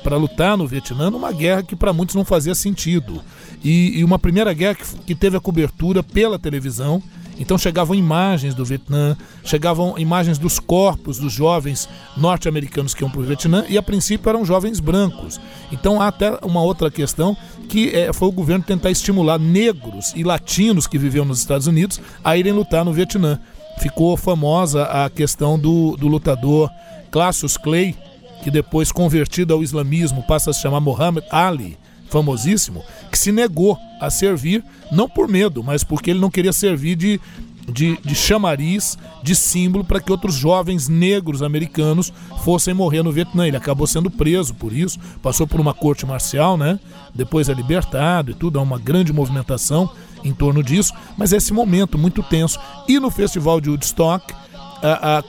[0.03, 3.21] para lutar no Vietnã numa guerra que para muitos não fazia sentido.
[3.63, 7.01] E, e uma primeira guerra que, que, teve a cobertura pela televisão.
[7.37, 13.19] Então chegavam imagens do Vietnã, chegavam imagens dos corpos dos jovens norte-americanos que iam para
[13.19, 15.39] o Vietnã e a princípio eram jovens brancos.
[15.69, 17.35] Então há até uma outra questão
[17.67, 21.99] que é, foi o governo tentar estimular negros e latinos que viviam nos Estados Unidos
[22.23, 23.37] a irem lutar no Vietnã
[23.79, 26.69] ficou famosa a questão do, do lutador
[27.11, 27.95] Cassius Clay,
[28.43, 31.77] que depois convertido ao islamismo passa a se chamar Muhammad Ali,
[32.09, 36.95] famosíssimo, que se negou a servir, não por medo, mas porque ele não queria servir
[36.95, 37.19] de,
[37.67, 43.47] de, de chamariz, de símbolo para que outros jovens negros americanos fossem morrer no Vietnã.
[43.47, 46.79] Ele acabou sendo preso por isso, passou por uma corte marcial, né?
[47.13, 49.89] Depois é libertado e tudo, há uma grande movimentação
[50.25, 52.59] em torno disso, mas esse momento muito tenso.
[52.87, 54.33] E no Festival de Woodstock,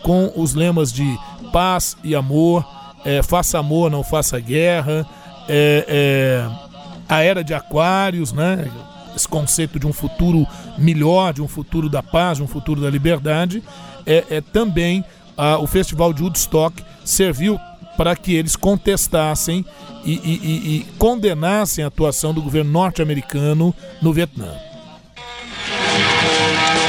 [0.03, 1.19] com os lemas de
[1.53, 2.67] paz e amor,
[3.05, 5.07] é, faça amor, não faça guerra,
[5.49, 6.49] é, é,
[7.09, 8.69] a era de Aquários, né?
[9.15, 12.91] esse conceito de um futuro melhor, de um futuro da paz, de um futuro da
[12.91, 13.63] liberdade,
[14.05, 15.05] é, é também
[15.61, 17.61] o Festival de Woodstock serviu
[17.97, 19.65] para que eles contestassem
[20.03, 24.51] e, e, e, e condenassem a atuação do governo norte-americano no Vietnã.
[26.27, 26.86] Para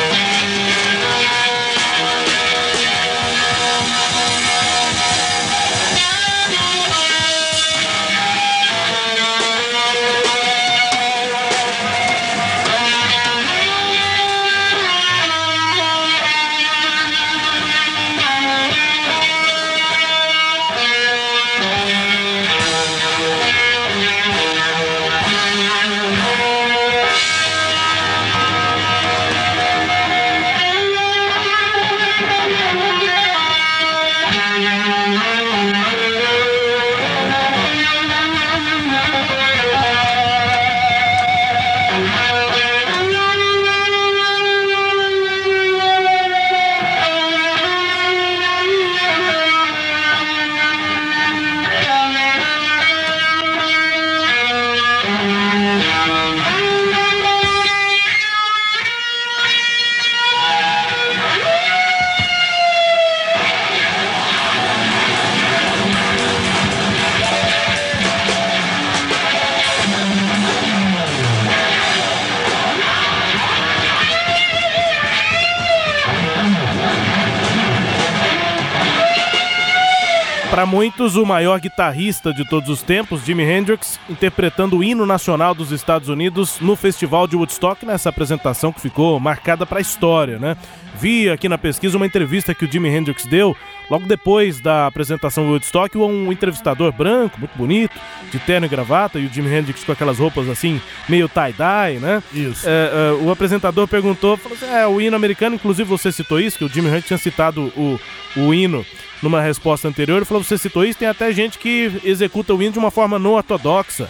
[81.15, 86.09] o maior guitarrista de todos os tempos, Jimi Hendrix, interpretando o hino nacional dos Estados
[86.09, 90.57] Unidos no Festival de Woodstock, nessa apresentação que ficou marcada para a história, né?
[90.99, 93.55] Vi aqui na pesquisa uma entrevista que o Jimi Hendrix deu
[93.89, 97.99] logo depois da apresentação do Woodstock, um entrevistador branco, muito bonito,
[98.31, 102.21] de terno e gravata, e o Jimi Hendrix com aquelas roupas assim, meio tie-dye, né?
[102.33, 102.67] Isso.
[102.67, 106.57] É, é, o apresentador perguntou, falou assim, é, o hino americano, inclusive você citou isso,
[106.57, 107.99] que o Jimi Hendrix tinha citado o,
[108.35, 108.85] o hino
[109.21, 112.73] numa resposta anterior, ele falou: você citou isso, tem até gente que executa o hino
[112.73, 114.09] de uma forma não ortodoxa.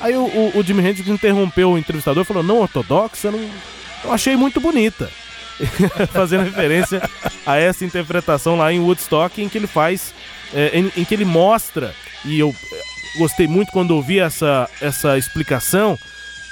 [0.00, 3.30] Aí o, o, o Jimi Hendrix interrompeu o entrevistador e falou: não ortodoxa?
[3.30, 3.40] Não,
[4.04, 5.10] eu achei muito bonita.
[6.12, 7.02] Fazendo referência
[7.46, 10.14] a essa interpretação lá em Woodstock, em que ele faz,
[10.54, 11.94] é, em, em que ele mostra,
[12.24, 15.98] e eu é, gostei muito quando ouvi essa, essa explicação,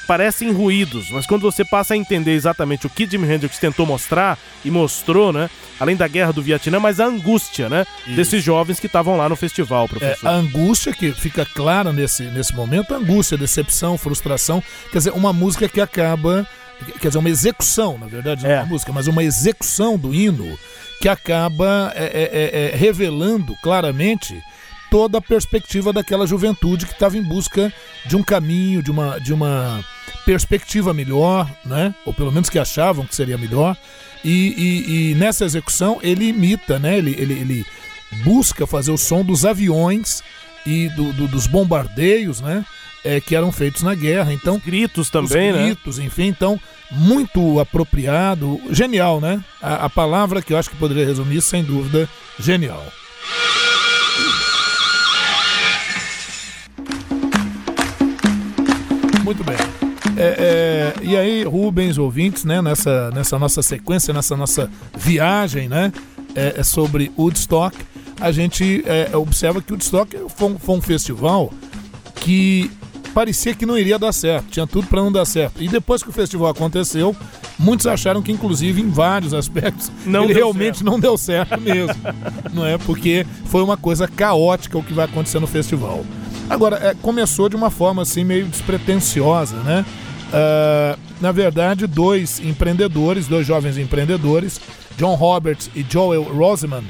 [0.09, 4.39] parecem ruídos, mas quando você passa a entender exatamente o que Jimi Hendrix tentou mostrar
[4.65, 5.51] e mostrou, né?
[5.79, 7.87] Além da guerra do Vietnã, mas a angústia, né?
[8.07, 8.17] Isso.
[8.17, 10.27] Desses jovens que estavam lá no festival, professor.
[10.27, 14.63] É, a angústia que fica clara nesse, nesse momento, a angústia, decepção, frustração.
[14.91, 16.49] Quer dizer, uma música que acaba.
[17.01, 20.59] Quer dizer, uma execução, na verdade, não é uma música, mas uma execução do hino
[21.01, 24.43] que acaba é, é, é, é revelando claramente
[24.91, 27.73] toda a perspectiva daquela juventude que estava em busca
[28.07, 29.85] de um caminho, de uma, de uma
[30.25, 31.95] perspectiva melhor, né?
[32.05, 33.77] Ou pelo menos que achavam que seria melhor.
[34.25, 36.99] E, e, e nessa execução ele imita, né?
[36.99, 37.67] Ele, ele, ele,
[38.25, 40.23] busca fazer o som dos aviões
[40.65, 42.65] e do, do, dos bombardeios, né?
[43.05, 44.33] É, que eram feitos na guerra.
[44.33, 46.05] Então, os gritos também, os gritos, né?
[46.05, 49.43] enfim, então muito apropriado, genial, né?
[49.63, 52.09] A, a palavra que eu acho que poderia resumir, sem dúvida,
[52.39, 52.85] genial.
[59.25, 59.57] Muito bem.
[60.17, 65.93] É, é, e aí, Rubens, ouvintes, né, nessa, nessa nossa sequência, nessa nossa viagem, né,
[66.35, 67.77] é, é sobre Woodstock,
[68.21, 71.53] a gente é, observa que o Woodstock foi, foi um festival
[72.17, 72.71] que
[73.15, 75.63] parecia que não iria dar certo, tinha tudo para não dar certo.
[75.63, 77.15] E depois que o festival aconteceu,
[77.59, 80.91] muitos acharam que, inclusive, em vários aspectos, não ele realmente certo.
[80.91, 81.95] não deu certo mesmo.
[82.53, 82.79] não é?
[82.79, 86.05] Porque foi uma coisa caótica o que vai acontecer no festival.
[86.49, 89.85] Agora, é, começou de uma forma assim meio despretensiosa, né?
[90.29, 94.61] Uh, na verdade, dois empreendedores, dois jovens empreendedores,
[94.97, 96.85] John Roberts e Joel Roseman,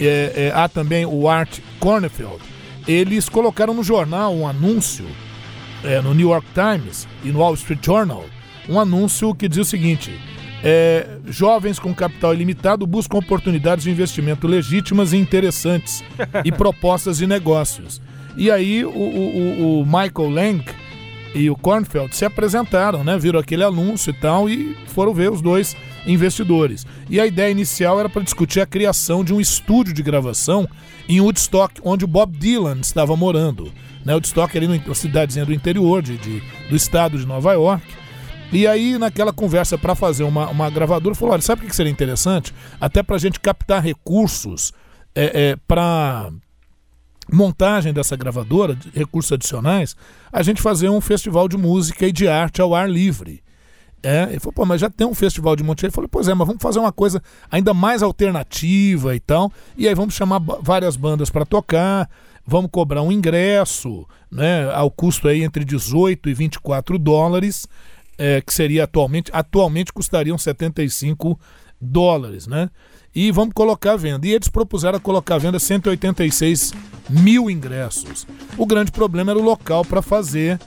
[0.00, 2.38] é, é, há também o Art Cornfield,
[2.86, 5.06] eles colocaram no jornal um anúncio,
[5.84, 8.24] é, no New York Times e no Wall Street Journal,
[8.68, 10.18] um anúncio que dizia o seguinte:
[10.62, 16.02] é, jovens com capital ilimitado buscam oportunidades de investimento legítimas e interessantes
[16.44, 18.00] e propostas de negócios.
[18.36, 20.64] E aí o, o, o Michael Lang
[21.34, 23.18] e o Kornfeld se apresentaram, né?
[23.18, 26.86] Viram aquele anúncio e tal e foram ver os dois investidores.
[27.08, 30.68] E a ideia inicial era para discutir a criação de um estúdio de gravação
[31.08, 33.72] em Woodstock, onde o Bob Dylan estava morando.
[34.04, 34.14] Né?
[34.14, 37.84] Woodstock ali na cidadezinha do interior de, de, do estado de Nova York.
[38.52, 41.90] E aí, naquela conversa para fazer uma, uma gravadora, falou: olha, sabe o que seria
[41.90, 42.54] interessante?
[42.80, 44.72] Até para a gente captar recursos
[45.14, 46.30] é, é, para
[47.32, 49.96] montagem dessa gravadora, de recursos adicionais,
[50.32, 53.42] a gente fazer um festival de música e de arte ao ar livre.
[54.04, 56.34] É, ele falou, pô, mas já tem um festival de Monte Eu falei, pois é,
[56.34, 59.50] mas vamos fazer uma coisa ainda mais alternativa e tal.
[59.78, 62.10] E aí vamos chamar várias bandas para tocar,
[62.46, 67.66] vamos cobrar um ingresso, né, ao custo aí entre 18 e 24 dólares,
[68.18, 71.40] é, que seria atualmente, atualmente custariam 75
[71.80, 72.68] dólares, né?
[73.14, 74.26] E vamos colocar à venda.
[74.26, 76.74] E eles propuseram colocar à venda 186
[77.08, 78.26] mil ingressos.
[78.58, 80.58] O grande problema era o local para fazer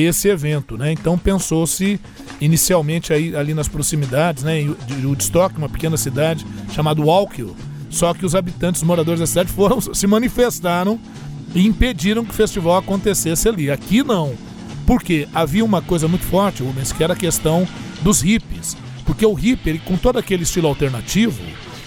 [0.00, 0.92] esse evento, né?
[0.92, 2.00] Então pensou-se
[2.40, 7.56] inicialmente aí, ali nas proximidades, né, de Woodstock, uma pequena cidade chamada Walkill.
[7.88, 11.00] Só que os habitantes, os moradores da cidade foram se manifestaram
[11.54, 13.70] e impediram que o festival acontecesse ali.
[13.70, 14.34] Aqui não.
[14.86, 17.66] Porque havia uma coisa muito forte, Rubens, que era a questão
[18.02, 18.76] dos hippies.
[19.04, 21.42] Porque o hippie, ele, com todo aquele estilo alternativo,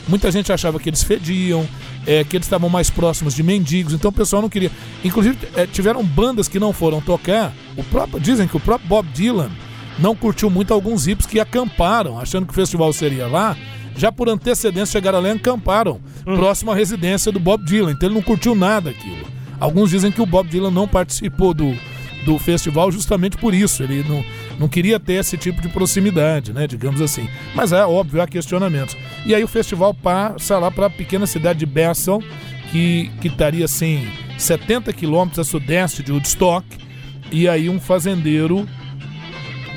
[0.08, 1.68] muita gente achava que eles fediam,
[2.10, 4.72] é, que eles estavam mais próximos de mendigos, então o pessoal não queria.
[5.04, 7.54] Inclusive, é, tiveram bandas que não foram tocar.
[7.78, 9.52] O próprio, dizem que o próprio Bob Dylan
[10.00, 13.56] não curtiu muito alguns hippies que acamparam, achando que o festival seria lá.
[13.96, 16.36] Já por antecedência chegaram lá e acamparam, hum.
[16.36, 17.92] próximo à residência do Bob Dylan.
[17.92, 19.28] Então ele não curtiu nada aquilo.
[19.60, 21.78] Alguns dizem que o Bob Dylan não participou do,
[22.26, 23.84] do festival justamente por isso.
[23.84, 24.26] Ele não,
[24.60, 26.68] não queria ter esse tipo de proximidade, né?
[26.68, 27.28] Digamos assim.
[27.56, 28.96] Mas é óbvio, há questionamentos.
[29.26, 32.22] E aí o festival passa lá para a pequena cidade de Bessel,
[32.70, 34.06] que, que estaria assim
[34.38, 36.66] 70 quilômetros a sudeste de Woodstock.
[37.32, 38.68] E aí um fazendeiro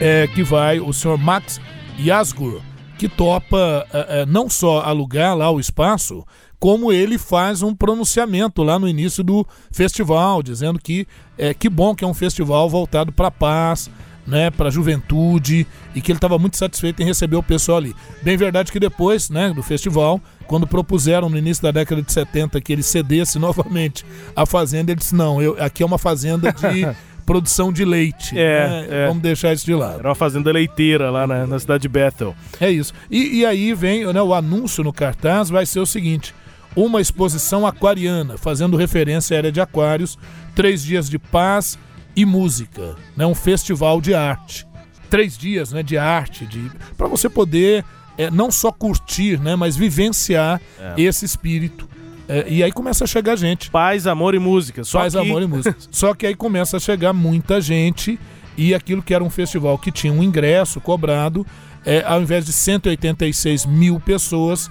[0.00, 1.60] é, que vai, o senhor Max
[2.00, 2.60] Yasgur,
[2.98, 6.24] que topa é, é, não só alugar lá o espaço,
[6.58, 11.94] como ele faz um pronunciamento lá no início do festival, dizendo que é que bom
[11.94, 13.90] que é um festival voltado para a paz,
[14.26, 17.94] né, para a juventude e que ele estava muito satisfeito em receber o pessoal ali.
[18.22, 22.60] Bem verdade que depois, né, do festival, quando propuseram no início da década de 70
[22.60, 24.04] que ele cedesse novamente
[24.34, 26.86] a fazenda, ele disse: "Não, eu, aqui é uma fazenda de
[27.24, 28.38] produção de leite.
[28.38, 28.86] É, né?
[28.90, 30.00] é, Vamos deixar isso de lado.
[30.00, 32.34] Era uma fazenda leiteira lá na, na cidade de Bethel.
[32.60, 32.92] É isso.
[33.10, 36.34] E, e aí vem né, o anúncio no cartaz vai ser o seguinte:
[36.74, 40.18] uma exposição aquariana, fazendo referência à área de aquários,
[40.54, 41.78] três dias de paz
[42.14, 43.26] e música, né?
[43.26, 44.66] um festival de arte.
[45.08, 47.84] Três dias né, de arte, de para você poder
[48.16, 50.94] é, não só curtir, né, mas vivenciar é.
[50.96, 51.88] esse espírito.
[52.28, 53.70] É, e aí começa a chegar gente.
[53.70, 54.84] Paz, amor e música.
[54.84, 55.18] Só Paz, que...
[55.18, 55.76] amor e música.
[55.90, 58.18] só que aí começa a chegar muita gente
[58.56, 61.46] e aquilo que era um festival que tinha um ingresso cobrado,
[61.84, 64.70] é, ao invés de 186 mil pessoas,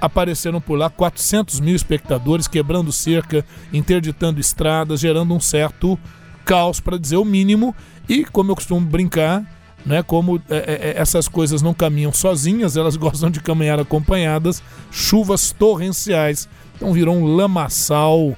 [0.00, 5.98] apareceram por lá 400 mil espectadores, quebrando cerca, interditando estradas, gerando um certo
[6.46, 7.74] caos, para dizer o mínimo.
[8.08, 9.44] E, como eu costumo brincar,
[9.84, 14.62] né, como é, é, é essas coisas não caminham sozinhas, elas gostam de caminhar acompanhadas,
[14.90, 16.48] chuvas torrenciais.
[16.76, 18.36] Então virou um lamaçal,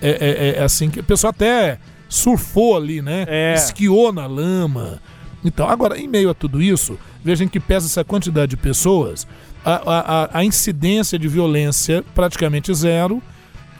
[0.00, 3.24] é, é, é assim, que o pessoal até surfou ali, né?
[3.54, 5.00] Esquiou na lama.
[5.44, 9.26] Então, agora, em meio a tudo isso, vejam que pesa essa quantidade de pessoas,
[9.64, 13.22] a, a, a incidência de violência praticamente zero,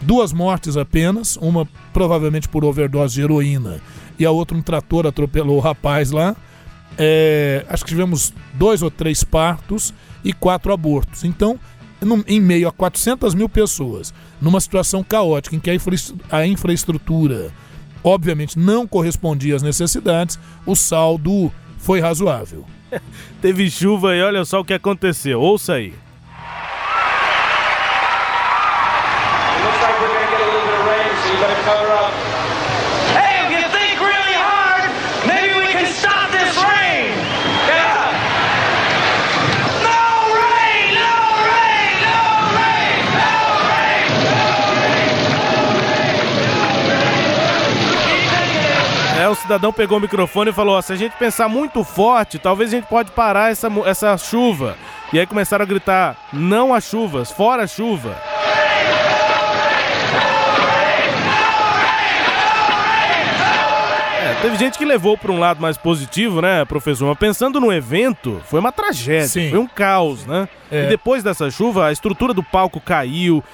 [0.00, 3.80] duas mortes apenas, uma provavelmente por overdose de heroína
[4.18, 6.36] e a outra um trator atropelou o rapaz lá.
[6.98, 11.24] É, acho que tivemos dois ou três partos e quatro abortos.
[11.24, 11.58] Então,
[12.26, 15.96] em meio a 400 mil pessoas, numa situação caótica em que a, infra,
[16.30, 17.50] a infraestrutura
[18.04, 22.66] obviamente não correspondia às necessidades, o saldo foi razoável.
[23.40, 25.40] Teve chuva e olha só o que aconteceu.
[25.40, 25.94] Ouça aí.
[49.30, 52.70] O cidadão pegou o microfone e falou: ó, se a gente pensar muito forte, talvez
[52.72, 54.76] a gente pode parar essa, essa chuva.
[55.12, 58.16] E aí começaram a gritar: não a chuvas, fora a chuva.
[64.42, 67.06] Teve gente que levou para um lado mais positivo, né, professor?
[67.06, 69.50] Mas pensando no evento, foi uma tragédia, Sim.
[69.50, 70.48] foi um caos, né?
[70.70, 70.84] É.
[70.84, 73.44] E depois dessa chuva, a estrutura do palco caiu,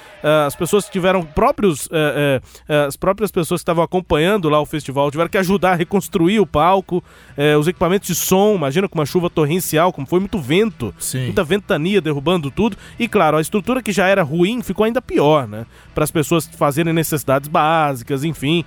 [0.45, 4.65] as pessoas que tiveram próprios, eh, eh, as próprias pessoas que estavam acompanhando lá o
[4.65, 7.03] festival tiveram que ajudar a reconstruir o palco,
[7.35, 11.25] eh, os equipamentos de som, imagina com uma chuva torrencial, como foi muito vento, Sim.
[11.25, 15.47] muita ventania derrubando tudo, e claro, a estrutura que já era ruim ficou ainda pior,
[15.47, 15.65] né?
[15.93, 18.63] Para as pessoas fazerem necessidades básicas, enfim.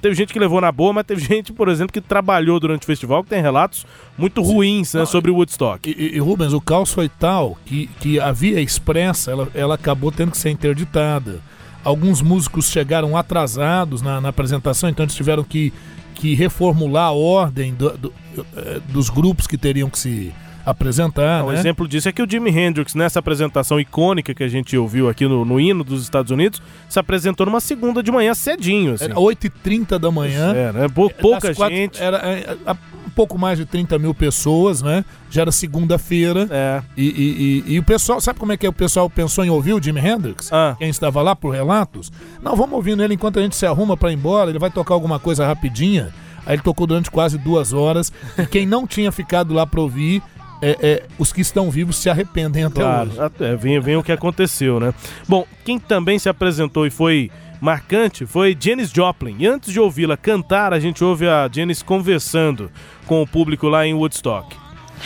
[0.00, 2.86] teve gente que levou na boa, mas teve gente, por exemplo, que trabalhou durante o
[2.86, 3.86] festival, que tem relatos
[4.16, 5.90] muito ruins né, sobre Woodstock.
[5.90, 10.12] E, e, Rubens, o caos foi tal que, que a via expressa ela, ela acabou
[10.12, 11.40] tendo que ser interditada.
[11.82, 15.72] Alguns músicos chegaram atrasados na, na apresentação, então eles tiveram que
[16.14, 18.14] que reformular a ordem do, do,
[18.56, 20.32] eh, dos grupos que teriam que se
[20.64, 21.44] apresentar.
[21.44, 21.58] Um né?
[21.58, 25.26] exemplo disso é que o Jimi Hendrix, nessa apresentação icônica que a gente ouviu aqui
[25.26, 28.94] no, no hino dos Estados Unidos, se apresentou numa segunda de manhã cedinho.
[28.94, 29.04] Assim.
[29.04, 30.54] Era 8h30 da manhã.
[30.54, 30.88] É, né?
[30.88, 32.02] Pou, pouca quatro- gente.
[32.02, 35.04] Era é, é, um pouco mais de 30 mil pessoas, né?
[35.30, 36.48] Já era segunda-feira.
[36.50, 36.82] É.
[36.96, 38.68] E, e- e- e o pessoal, sabe como é que é?
[38.68, 40.50] o pessoal pensou em ouvir o Jimi Hendrix?
[40.52, 40.74] Ah.
[40.78, 42.10] Quem estava lá por relatos?
[42.42, 44.94] Não, vamos ouvindo ele enquanto a gente se arruma para ir embora, ele vai tocar
[44.94, 46.12] alguma coisa rapidinha.
[46.46, 48.12] Aí ele tocou durante quase duas horas.
[48.38, 50.22] E quem não tinha ficado lá para ouvir,
[50.66, 53.20] é, é, os que estão vivos se arrependem até Claro, hoje.
[53.20, 54.94] até, vem, vem o que aconteceu, né?
[55.28, 59.36] Bom, quem também se apresentou e foi marcante foi Janis Joplin.
[59.38, 62.70] E antes de ouvi-la cantar, a gente ouve a Janis conversando
[63.06, 64.56] com o público lá em Woodstock.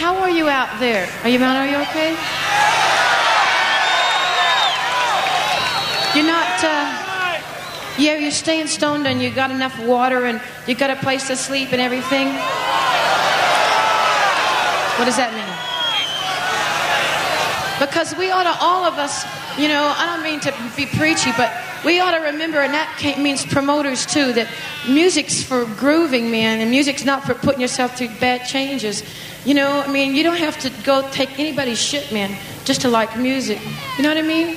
[0.01, 1.09] How are you out there?
[1.25, 1.43] Are you?
[1.45, 2.15] Are you okay?
[6.15, 6.65] You're not.
[6.65, 6.87] Uh,
[7.99, 11.37] yeah, you're staying stoned and you got enough water and you got a place to
[11.37, 12.29] sleep and everything.
[14.99, 15.48] What does that mean?
[17.79, 19.25] Because we ought to, all of us,
[19.57, 21.53] you know, I don't mean to be preachy, but
[21.85, 24.49] we ought to remember, and that means promoters too, that
[24.89, 29.03] music's for grooving, man, and music's not for putting yourself through bad changes.
[29.45, 32.89] You know, I mean, you don't have to go take anybody's shit, man, just to
[32.89, 33.59] like music.
[33.97, 34.57] You know what I mean?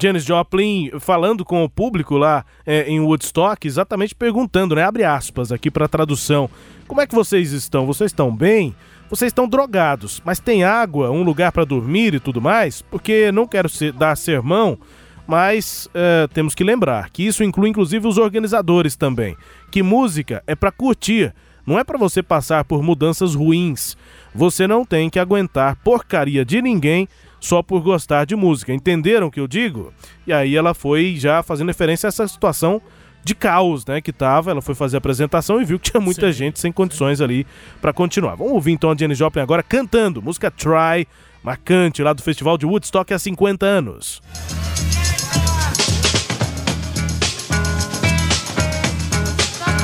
[0.00, 4.84] Janis Joplin falando com o público lá é, em Woodstock, exatamente perguntando, né?
[4.84, 6.48] Abre aspas aqui para tradução.
[6.86, 7.84] Como é que vocês estão?
[7.84, 8.76] Vocês estão bem?
[9.10, 12.82] Vocês estão drogados, mas tem água, um lugar para dormir e tudo mais?
[12.82, 14.78] Porque não quero ser- dar sermão,
[15.26, 19.34] mas é, temos que lembrar que isso inclui inclusive os organizadores também.
[19.70, 21.34] Que música é para curtir,
[21.66, 23.96] não é para você passar por mudanças ruins.
[24.34, 27.08] Você não tem que aguentar porcaria de ninguém
[27.40, 28.74] só por gostar de música.
[28.74, 29.92] Entenderam o que eu digo?
[30.26, 32.80] E aí ela foi já fazendo referência a essa situação
[33.22, 34.50] de caos, né, que tava.
[34.50, 37.46] Ela foi fazer a apresentação e viu que tinha muita gente sem condições ali
[37.80, 38.34] para continuar.
[38.34, 41.06] Vamos ouvir então a Janis Joplin agora cantando música Try,
[41.42, 44.22] marcante lá do Festival de Woodstock há 50 anos.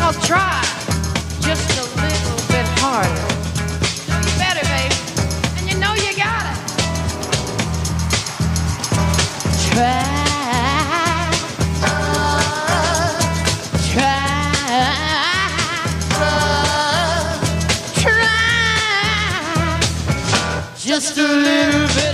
[0.04, 0.53] I'll try
[21.14, 21.44] Try.
[21.86, 22.13] Just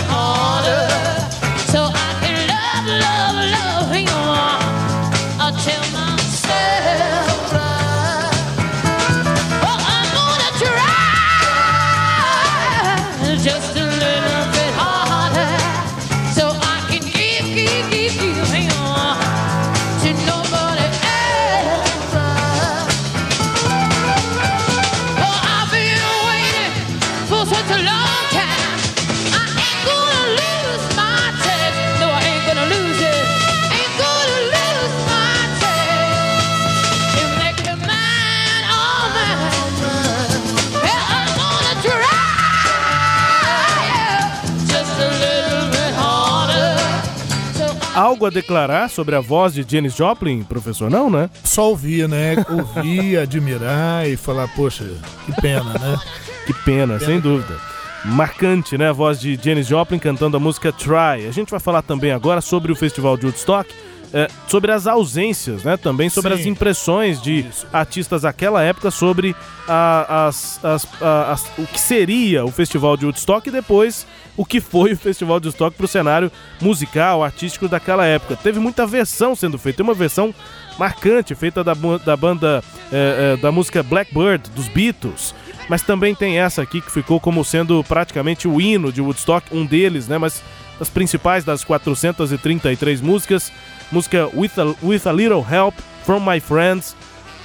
[48.21, 50.91] Algo a declarar sobre a voz de Janis Joplin, professor?
[50.91, 51.31] Não, né?
[51.43, 52.37] Só ouvir, né?
[52.51, 54.85] Ouvir, admirar e falar, poxa,
[55.25, 55.99] que pena, né?
[56.45, 57.57] Que pena, sem dúvida.
[58.05, 58.91] Marcante, né?
[58.91, 61.27] A voz de Janis Joplin cantando a música Try.
[61.27, 63.75] A gente vai falar também agora sobre o Festival de Woodstock,
[64.13, 65.77] é, sobre as ausências, né?
[65.77, 66.41] Também sobre Sim.
[66.41, 69.37] as impressões de artistas daquela época sobre
[69.69, 74.07] a- as- as- a- as- o que seria o Festival de Woodstock e depois
[74.37, 78.37] o que foi o Festival de Woodstock para o cenário musical, artístico daquela época.
[78.37, 79.77] Teve muita versão sendo feita.
[79.79, 80.35] Tem uma versão
[80.79, 85.35] marcante feita da, da banda é, é, da música Blackbird, dos Beatles.
[85.69, 89.65] Mas também tem essa aqui que ficou como sendo praticamente o hino de Woodstock, um
[89.65, 90.19] deles, né?
[90.19, 90.43] Mas
[90.81, 93.53] as principais das 433 músicas.
[93.91, 95.75] Música With a, With a Little Help
[96.05, 96.95] from My Friends,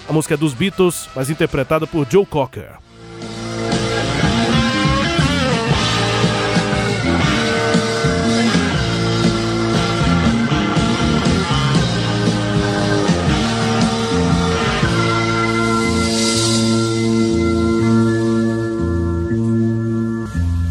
[0.07, 2.77] a música dos Beatles, mas interpretada por Joe Cocker.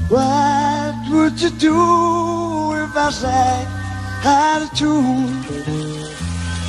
[0.08, 3.66] What would you do if I sang
[4.24, 5.63] out of tune?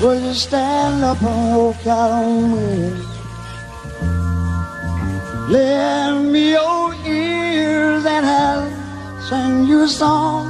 [0.05, 2.91] Would you stand up and walk out on me?
[5.49, 8.69] Lend me your ears and I'll
[9.27, 10.45] sing you a song.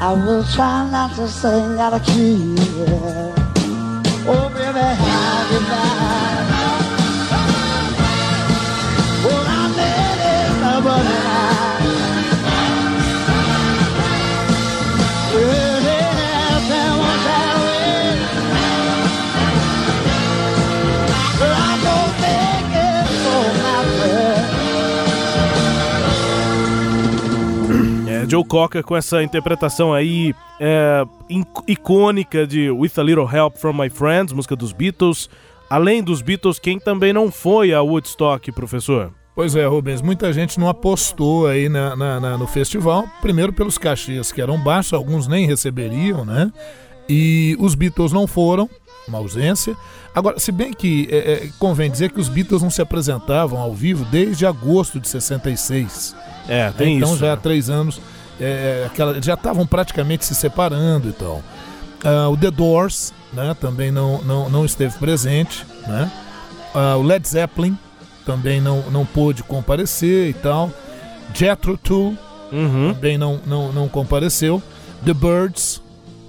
[0.00, 2.54] I will try not to sing out of key.
[4.30, 6.29] Oh, baby, how you
[28.30, 31.04] Joe Cocker com essa interpretação aí é,
[31.66, 35.28] icônica de With a Little Help from My Friends, música dos Beatles.
[35.68, 39.12] Além dos Beatles, quem também não foi a Woodstock, professor?
[39.34, 43.78] Pois é, Rubens, muita gente não apostou aí na, na- na- no festival, primeiro pelos
[43.78, 46.52] cachês que eram baixos, alguns nem receberiam, né?
[47.08, 48.68] E os Beatles não foram,
[49.08, 49.76] uma ausência.
[50.14, 53.72] Agora, se bem que é, é, convém dizer que os Beatles não se apresentavam ao
[53.72, 56.14] vivo desde agosto de 66.
[56.48, 57.18] É, tem então isso.
[57.20, 57.40] já há né?
[57.42, 58.00] três anos,
[58.40, 61.42] é, aquela, já estavam praticamente se separando e tal.
[62.04, 65.66] Ah, o The Doors né, também não, não, não esteve presente.
[65.86, 66.10] Né?
[66.74, 67.76] Ah, o Led Zeppelin
[68.24, 70.70] também não, não pôde comparecer e tal.
[71.34, 72.16] Jethro Tull
[72.52, 72.92] Uhum.
[72.94, 74.60] também não, não, não compareceu.
[75.04, 75.80] The Birds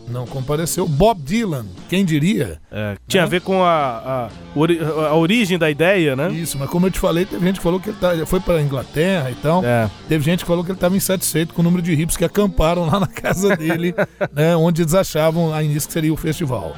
[0.07, 0.87] não compareceu.
[0.87, 2.59] Bob Dylan, quem diria?
[2.71, 3.27] É, tinha Né?
[3.27, 6.31] a ver com a, a, a origem da ideia, né?
[6.31, 8.61] Isso, mas como eu te falei, teve gente que falou que ele tá, foi para
[8.61, 9.63] Inglaterra e tal.
[9.63, 9.89] É.
[10.07, 12.85] Teve gente que falou que ele estava insatisfeito com o número de hippies que acamparam
[12.85, 13.93] lá na casa dele,
[14.33, 16.75] né, onde eles achavam a início que seria o festival.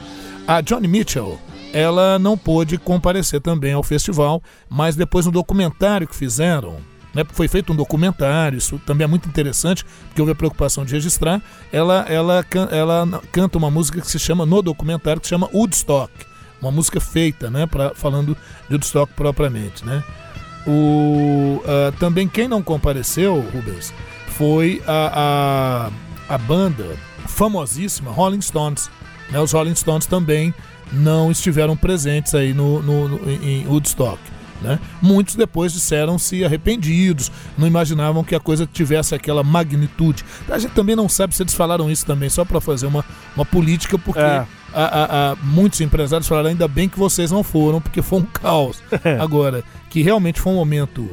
[0.47, 1.39] A Johnny Mitchell,
[1.73, 6.77] ela não pôde comparecer também ao festival, mas depois no documentário que fizeram,
[7.13, 10.93] né, foi feito um documentário, isso também é muito interessante, porque houve a preocupação de
[10.93, 11.41] registrar,
[11.71, 16.11] ela, ela, ela canta uma música que se chama, no documentário, que se chama Woodstock,
[16.61, 18.35] uma música feita, né, pra, falando
[18.67, 20.03] de Woodstock propriamente, né.
[20.65, 23.93] O, ah, também quem não compareceu, Rubens,
[24.29, 25.89] foi a,
[26.29, 26.95] a, a banda
[27.27, 28.89] famosíssima Rolling Stones.
[29.29, 29.39] né?
[29.39, 30.53] Os Rolling Stones também
[30.91, 34.17] não estiveram presentes aí no, no- no- em Woodstock.
[34.63, 34.79] Né?
[35.01, 40.23] Muitos depois disseram-se arrependidos, não imaginavam que a coisa tivesse aquela magnitude.
[40.49, 43.03] A gente também não sabe se eles falaram isso também, só para fazer uma,
[43.35, 44.45] uma política, porque É.
[44.45, 48.23] a- a- a- muitos empresários falaram ainda bem que vocês não foram, porque foi um
[48.25, 48.81] caos.
[49.21, 51.07] Agora, que realmente foi um momento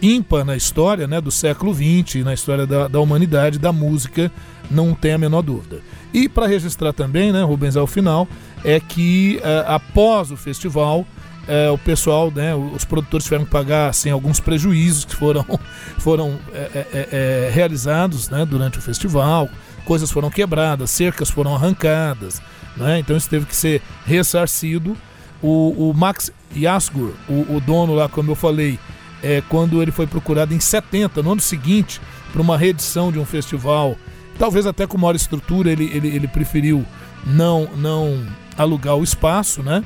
[0.00, 4.30] ímpar na história né, do século XX, na história da, da humanidade, da música,
[4.70, 5.80] não tem a menor dúvida.
[6.12, 8.26] E para registrar também, né, Rubens, ao final,
[8.64, 11.06] é que eh, após o festival,
[11.48, 15.44] eh, o pessoal, né, os produtores tiveram que pagar assim, alguns prejuízos que foram,
[15.98, 19.48] foram eh, eh, eh, eh, realizados né, durante o festival,
[19.84, 22.40] coisas foram quebradas, cercas foram arrancadas,
[22.76, 24.96] né, então isso teve que ser ressarcido.
[25.42, 28.78] O, o Max Yasgur, o, o dono lá, como eu falei,
[29.22, 32.00] é, quando ele foi procurado em 70, no ano seguinte,
[32.32, 33.96] para uma reedição de um festival,
[34.38, 36.84] talvez até com maior estrutura, ele, ele, ele preferiu
[37.26, 38.24] não, não
[38.56, 39.82] alugar o espaço, né?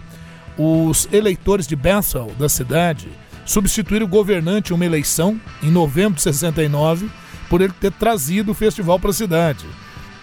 [0.59, 3.09] Os eleitores de Bethel, da cidade,
[3.45, 7.11] substituíram o governante em uma eleição, em novembro de 69,
[7.49, 9.67] por ele ter trazido o festival para a cidade.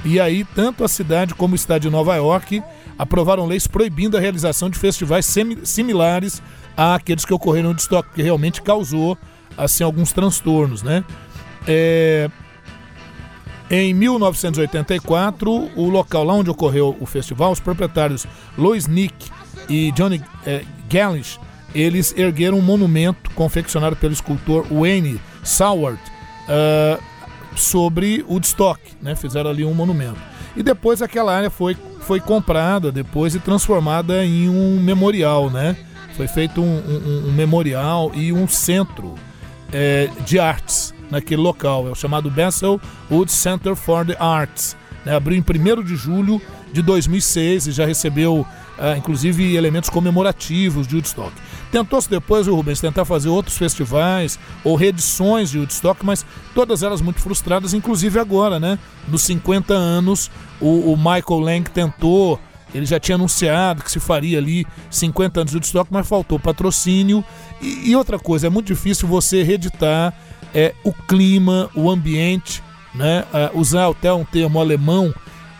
[0.03, 2.61] E aí, tanto a cidade como o estado de Nova York
[2.97, 5.25] aprovaram leis proibindo a realização de festivais
[5.63, 6.41] similares
[6.75, 9.17] àqueles que ocorreram no Woodstock, que realmente causou
[9.57, 11.05] assim alguns transtornos, né?
[11.67, 12.29] É,
[13.69, 18.27] Em 1984, o local lá onde ocorreu o festival, os proprietários
[18.57, 19.31] Lois Nick
[19.69, 21.39] e Johnny eh, Gallish,
[21.73, 25.99] eles ergueram um monumento confeccionado pelo escultor Wayne Soward
[26.47, 26.99] ah,
[27.55, 29.15] sobre o Woodstock, né?
[29.15, 30.19] Fizeram ali um monumento.
[30.55, 35.75] E depois aquela área foi, foi comprada depois e transformada em um memorial, né?
[36.15, 39.15] Foi feito um, um- um memorial e um centro
[39.71, 41.87] eh, de artes naquele local.
[41.87, 42.79] É o chamado Bessel
[43.09, 44.75] Wood Center for the Arts.
[45.05, 45.15] né?
[45.15, 46.39] Abriu em 1 de julho
[46.71, 48.45] de 2006 e já recebeu,
[48.77, 51.31] ah, inclusive, elementos comemorativos de Woodstock.
[51.71, 57.01] Tentou-se depois, o Rubens, tentar fazer outros festivais ou reedições de Woodstock, mas todas elas
[57.01, 58.77] muito frustradas, inclusive agora, né?
[59.07, 62.39] Nos 50 anos, o, o Michael Lang tentou
[62.73, 67.23] ele já tinha anunciado que se faria ali 50 anos de Woodstock, mas faltou patrocínio.
[67.61, 70.11] E, e outra coisa, é muito difícil você reeditar
[70.53, 72.63] é, o clima, o ambiente,
[72.95, 73.25] né?
[73.31, 75.13] Ah, usar até um termo alemão,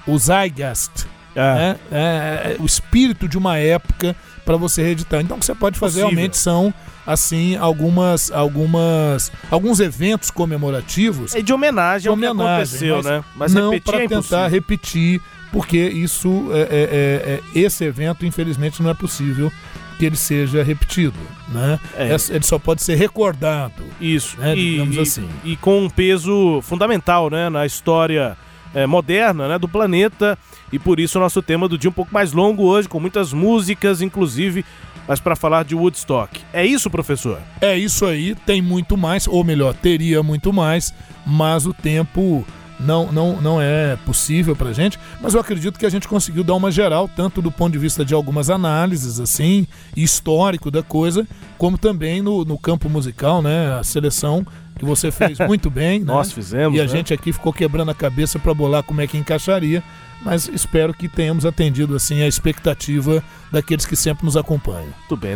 [0.07, 1.05] o Zeitgeist,
[1.35, 1.41] É.
[1.55, 1.75] né?
[1.91, 4.15] É, é, o espírito de uma época
[4.45, 5.21] para você reeditar.
[5.21, 6.09] Então o que você pode fazer Possível.
[6.15, 6.73] realmente são
[7.05, 13.23] assim algumas algumas alguns eventos comemorativos É de homenagem ao que aconteceu, mas né?
[13.35, 14.47] Mas não para é tentar impossível.
[14.49, 15.21] repetir,
[15.51, 19.51] porque isso é, é- é- é- esse evento infelizmente não é possível
[19.99, 21.17] que ele seja repetido,
[21.49, 21.79] né?
[21.95, 22.07] É.
[22.09, 23.83] É- Ele só pode ser recordado.
[24.01, 25.29] Isso, né, e, digamos e- assim.
[25.43, 28.35] e com um peso fundamental, né, na história
[28.73, 30.37] é, moderna, né, do planeta,
[30.71, 33.31] e por isso o nosso tema do dia um pouco mais longo hoje, com muitas
[33.33, 34.65] músicas, inclusive,
[35.07, 36.41] mas para falar de Woodstock.
[36.51, 37.39] É isso, professor?
[37.61, 40.93] É isso aí, tem muito mais, ou melhor, teria muito mais,
[41.25, 42.45] mas o tempo
[42.79, 46.55] não, não, não é possível pra gente, mas eu acredito que a gente conseguiu dar
[46.55, 51.77] uma geral, tanto do ponto de vista de algumas análises, assim, histórico da coisa, como
[51.77, 53.73] também no, no campo musical, né?
[53.79, 54.45] A seleção
[54.83, 55.99] que você fez muito bem.
[55.99, 56.05] né?
[56.05, 56.89] Nós fizemos, E a né?
[56.89, 59.81] gente aqui ficou quebrando a cabeça para bolar como é que encaixaria,
[60.21, 64.87] mas espero que tenhamos atendido assim a expectativa daqueles que sempre nos acompanham.
[64.99, 65.35] Muito bem,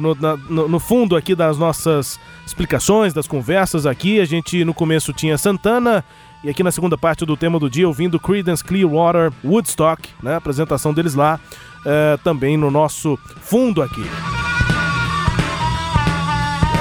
[0.00, 4.72] no, na- no- no fundo aqui das nossas explicações, das conversas aqui, a gente no
[4.74, 6.04] começo tinha Santana
[6.44, 10.36] e aqui na segunda parte do tema do dia ouvindo Creedence Clearwater Woodstock, né, a
[10.36, 11.38] apresentação deles lá,
[11.84, 14.04] eh, também no nosso fundo aqui.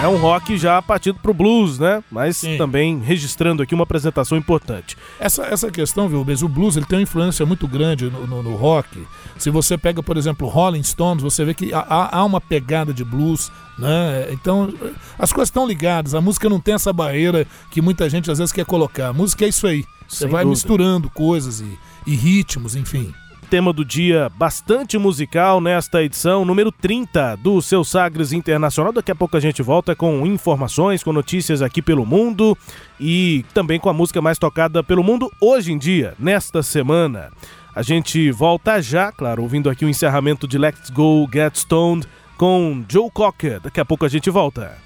[0.02, 2.04] É um rock já partido pro blues, né?
[2.12, 2.58] Mas Sim.
[2.58, 4.98] também registrando aqui uma apresentação importante.
[5.20, 8.42] Essa, essa questão, viu, Bez, o blues ele tem uma influência muito grande no, no-
[8.42, 9.06] no rock.
[9.38, 12.92] Se você pega, por exemplo, Rolling Stones, você vê que há- há, há uma pegada
[12.92, 14.28] de blues, né?
[14.32, 14.74] Então,
[15.20, 16.16] as coisas estão ligadas.
[16.16, 19.10] A música não tem essa barreira que muita gente às vezes quer colocar.
[19.10, 19.86] A música é isso aí.
[20.08, 20.50] Você Sem vai dúvida.
[20.50, 21.78] misturando coisas e,
[22.08, 23.14] e ritmos, enfim.
[23.52, 28.94] Tema do dia bastante musical nesta edição número 30 do Seu Sagres Internacional.
[28.94, 32.58] Daqui a pouco a gente volta com informações, com notícias aqui pelo mundo
[32.98, 37.30] e também com a música mais tocada pelo mundo hoje em dia, nesta semana.
[37.76, 42.86] A gente volta já, claro, ouvindo aqui o encerramento de Let's Go Get Stoned com
[42.88, 43.60] Joe Cocker.
[43.60, 44.78] Daqui a pouco a gente volta.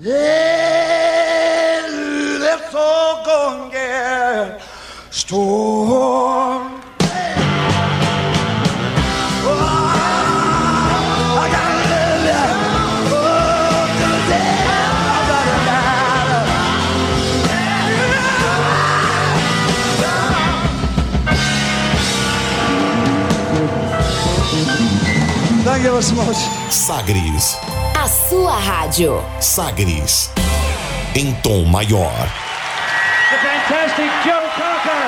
[0.00, 1.86] Yeah,
[2.40, 4.62] let's all go and get
[5.10, 6.77] stoned.
[25.78, 26.36] Much.
[26.72, 27.56] Sagres.
[27.96, 29.24] A sua rádio.
[29.40, 30.28] Sagres.
[31.14, 32.12] Em tom maior.
[33.30, 35.06] The fantastic Joe Cocker.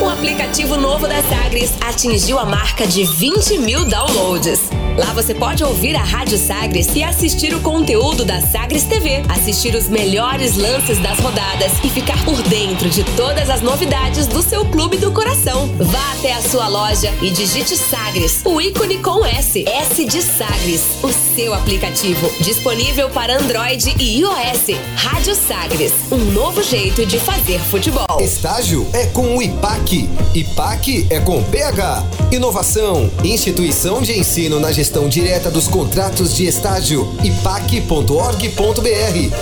[0.00, 4.70] O aplicativo novo da Sagres atingiu a marca de 20 mil downloads.
[4.96, 9.74] Lá você pode ouvir a Rádio Sagres e assistir o conteúdo da Sagres TV, assistir
[9.74, 14.66] os melhores lances das rodadas e ficar por dentro de todas as novidades do seu
[14.66, 15.68] clube do coração.
[15.78, 20.84] Vá até a sua loja e digite Sagres, o ícone com S, S de Sagres,
[21.02, 24.76] o seu aplicativo, disponível para Android e iOS.
[24.96, 28.20] Rádio Sagres, um novo jeito de fazer futebol.
[28.20, 30.08] Estágio é com o IPAC.
[30.34, 32.04] IPAC é com PH.
[32.30, 37.08] Inovação, instituição de ensino na gestão direta dos contratos de estágio.
[37.22, 38.52] ipac.org.br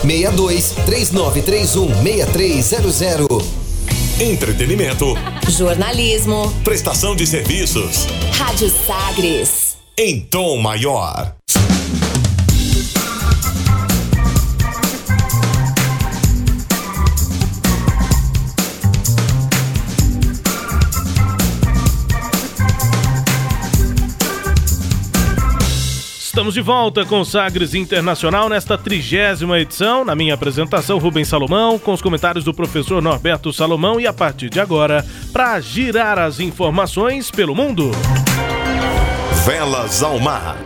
[0.02, 3.60] 62 3931 6300.
[4.20, 5.16] Entretenimento.
[5.48, 6.52] Jornalismo.
[6.62, 8.06] Prestação de serviços.
[8.32, 9.69] Rádio Sagres.
[10.02, 11.34] Em tom maior.
[26.18, 30.02] Estamos de volta com Sagres Internacional nesta trigésima edição.
[30.02, 34.00] Na minha apresentação, Rubens Salomão, com os comentários do professor Norberto Salomão.
[34.00, 37.90] E a partir de agora, para girar as informações pelo mundo.
[39.46, 40.58] Velas ao mar.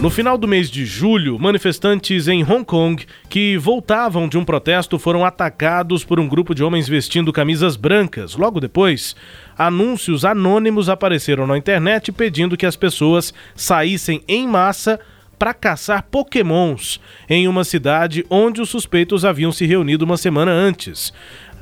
[0.00, 4.98] No final do mês de julho, manifestantes em Hong Kong que voltavam de um protesto
[4.98, 8.34] foram atacados por um grupo de homens vestindo camisas brancas.
[8.34, 9.14] Logo depois,
[9.56, 14.98] anúncios anônimos apareceram na internet pedindo que as pessoas saíssem em massa
[15.38, 21.12] para caçar pokémons em uma cidade onde os suspeitos haviam se reunido uma semana antes.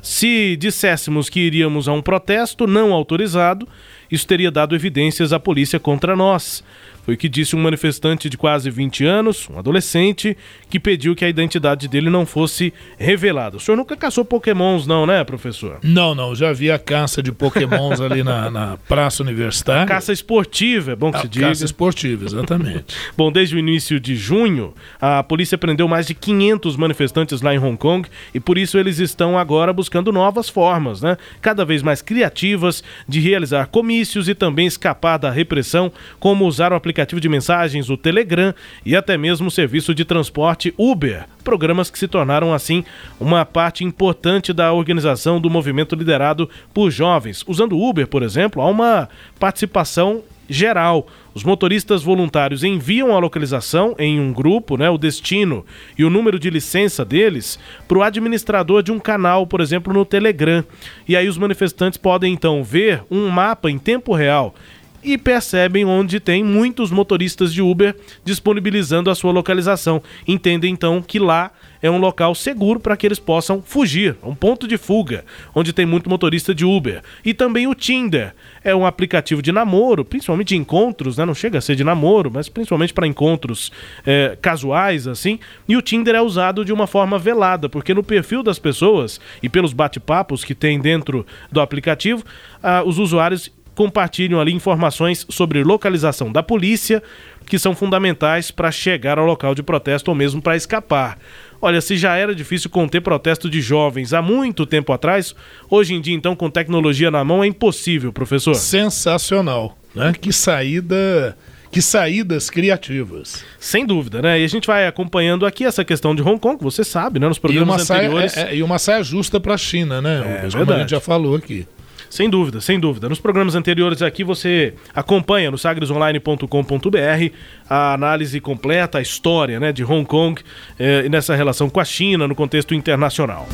[0.01, 3.67] Se disséssemos que iríamos a um protesto não autorizado,
[4.11, 6.63] isso teria dado evidências à polícia contra nós.
[7.09, 10.37] Foi o que disse um manifestante de quase 20 anos, um adolescente,
[10.69, 13.57] que pediu que a identidade dele não fosse revelada.
[13.57, 15.79] O senhor nunca caçou pokémons, não, né, professor?
[15.81, 19.87] Não, não, já vi a caça de pokémons ali na, na Praça Universitária.
[19.87, 21.47] Caça esportiva, é bom que A se diga.
[21.47, 22.95] caça esportiva, exatamente.
[23.17, 27.57] Bom, desde o início de junho, a polícia prendeu mais de 500 manifestantes lá em
[27.57, 31.17] Hong Kong e por isso eles estão agora buscando novas formas, né?
[31.41, 36.75] Cada vez mais criativas de realizar comícios e também escapar da repressão, como usar o
[36.75, 38.53] aplicativo de mensagens, o Telegram
[38.85, 41.25] e até mesmo o serviço de transporte Uber.
[41.43, 42.83] Programas que se tornaram, assim,
[43.19, 47.43] uma parte importante da organização do movimento liderado por jovens.
[47.47, 51.07] Usando o Uber, por exemplo, há uma participação geral.
[51.33, 55.63] Os motoristas voluntários enviam a localização em um grupo, né, o destino
[55.97, 60.03] e o número de licença deles para o administrador de um canal, por exemplo, no
[60.03, 60.63] Telegram.
[61.07, 64.55] E aí os manifestantes podem então ver um mapa em tempo real
[65.03, 70.01] e percebem onde tem muitos motoristas de Uber disponibilizando a sua localização.
[70.27, 74.67] Entendem então que lá é um local seguro para que eles possam fugir, um ponto
[74.67, 75.23] de fuga,
[75.55, 77.01] onde tem muito motorista de Uber.
[77.23, 78.33] E também o Tinder,
[78.63, 81.25] é um aplicativo de namoro, principalmente de encontros, né?
[81.25, 83.71] Não chega a ser de namoro, mas principalmente para encontros
[84.05, 85.39] é, casuais, assim.
[85.67, 89.47] E o Tinder é usado de uma forma velada, porque no perfil das pessoas e
[89.47, 92.23] pelos bate-papos que tem dentro do aplicativo,
[92.61, 97.01] ah, os usuários compartilham ali informações sobre localização da polícia,
[97.45, 101.17] que são fundamentais para chegar ao local de protesto ou mesmo para escapar.
[101.61, 105.33] Olha, se já era difícil conter protesto de jovens há muito tempo atrás,
[105.69, 108.53] hoje em dia, então, com tecnologia na mão, é impossível, professor.
[108.53, 110.11] Sensacional, né?
[110.19, 111.37] Que saída.
[111.71, 113.45] Que saídas criativas.
[113.59, 114.41] Sem dúvida, né?
[114.41, 117.29] E a gente vai acompanhando aqui essa questão de Hong Kong, você sabe, né?
[117.29, 118.35] Nos E programas uma, saia, anteriores.
[118.35, 120.17] é- é- e uma saia justa para a China, né?
[120.19, 120.21] É?
[120.23, 120.79] Como a verdade.
[120.81, 121.65] gente já falou aqui.
[122.09, 123.07] Sem dúvida, sem dúvida.
[123.07, 127.35] Nos programas anteriores aqui você acompanha no sagresonline.com.br
[127.69, 130.41] a análise completa, a história né, de Hong Kong
[130.79, 133.47] eh, e nessa relação com a China no contexto internacional.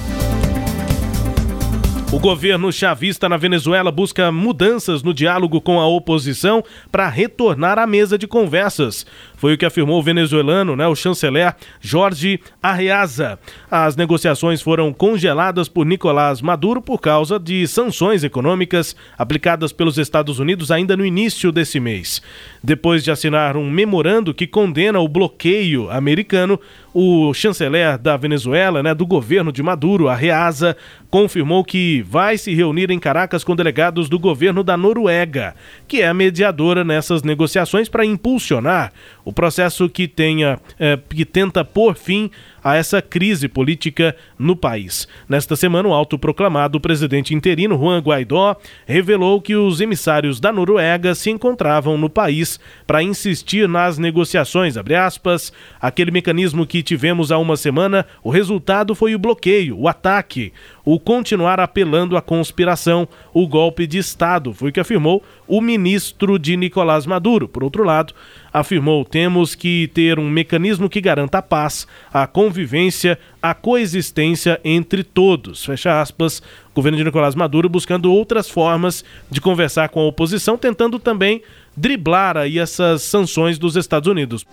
[2.16, 7.86] O governo chavista na Venezuela busca mudanças no diálogo com a oposição para retornar à
[7.86, 9.05] mesa de conversas.
[9.36, 13.38] Foi o que afirmou o venezuelano, né, o chanceler Jorge Arreaza.
[13.70, 20.39] As negociações foram congeladas por Nicolás Maduro por causa de sanções econômicas aplicadas pelos Estados
[20.39, 22.22] Unidos ainda no início desse mês.
[22.63, 26.57] Depois de assinar um memorando que condena o bloqueio americano,
[26.98, 30.78] o chanceler da Venezuela, né, do governo de Maduro, Arreaza,
[31.10, 35.56] confirmou que vai se reunir em Caracas com delegados do governo da Noruega,
[35.89, 38.93] que é a mediadora nessas negociações para impulsionar
[39.26, 42.30] o processo que tenha eh, que tenta pôr fim
[42.63, 45.07] a essa crise política no país.
[45.28, 48.55] Nesta semana, o autoproclamado presidente interino Juan Guaidó
[48.88, 55.51] revelou que os emissários da Noruega se encontravam no país para insistir nas negociações, aspas,
[55.80, 60.53] aquele mecanismo que tivemos há uma semana, o resultado foi o bloqueio, o ataque,
[60.86, 66.38] o continuar apelando à conspiração, o golpe de Estado, foi o que afirmou o ministro
[66.38, 67.48] de Nicolás Maduro.
[67.48, 68.14] Por outro lado,
[68.54, 75.04] afirmou: temos que ter um mecanismo que garanta a paz, a convivência, a coexistência entre
[75.04, 75.66] todos.
[75.66, 76.42] Fecha aspas.
[76.76, 81.42] Governo de Nicolás Maduro buscando outras formas de conversar com a oposição, tentando também
[81.76, 84.46] driblar aí essas sanções dos Estados Unidos.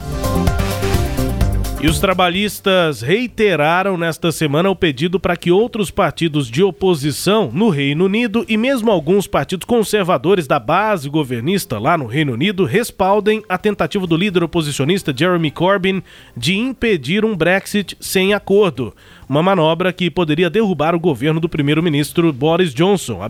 [1.83, 7.71] E os trabalhistas reiteraram nesta semana o pedido para que outros partidos de oposição no
[7.71, 13.43] Reino Unido e mesmo alguns partidos conservadores da base governista lá no Reino Unido respaldem
[13.49, 16.05] a tentativa do líder oposicionista Jeremy Corbyn
[16.37, 18.95] de impedir um Brexit sem acordo.
[19.29, 23.21] Uma manobra que poderia derrubar o governo do primeiro-ministro Boris Johnson.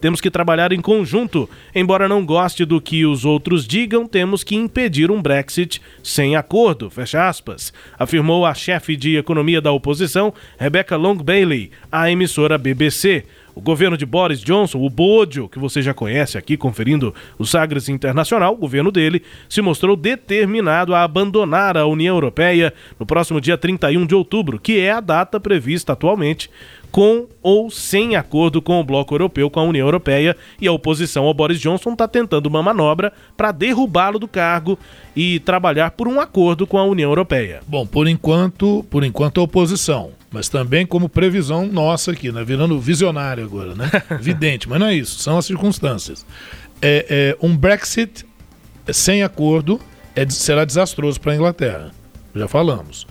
[0.00, 1.48] Temos que trabalhar em conjunto.
[1.74, 6.90] Embora não goste do que os outros digam, temos que impedir um Brexit sem acordo.
[7.98, 13.24] Afirmou a chefe de economia da oposição, Rebecca Long Bailey, à emissora BBC.
[13.56, 17.88] O governo de Boris Johnson, o Bodio, que você já conhece aqui conferindo o Sagres
[17.88, 23.56] Internacional, o governo dele se mostrou determinado a abandonar a União Europeia no próximo dia
[23.56, 26.50] 31 de outubro, que é a data prevista atualmente
[26.96, 31.26] com ou sem acordo com o bloco europeu, com a União Europeia, e a oposição
[31.26, 34.78] ao Boris Johnson está tentando uma manobra para derrubá-lo do cargo
[35.14, 37.60] e trabalhar por um acordo com a União Europeia.
[37.68, 42.42] Bom, por enquanto, por enquanto a oposição, mas também como previsão nossa aqui, né?
[42.42, 43.90] Virando visionário agora, né?
[44.18, 46.24] Vidente, mas não é isso, são as circunstâncias.
[46.80, 48.24] É, é, um Brexit
[48.90, 49.78] sem acordo
[50.14, 51.90] é, será desastroso para a Inglaterra,
[52.34, 53.06] já falamos.